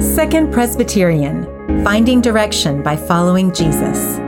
Second 0.00 0.52
Presbyterian 0.52 1.44
Finding 1.84 2.20
Direction 2.20 2.82
by 2.82 2.96
Following 2.96 3.52
Jesus. 3.52 4.18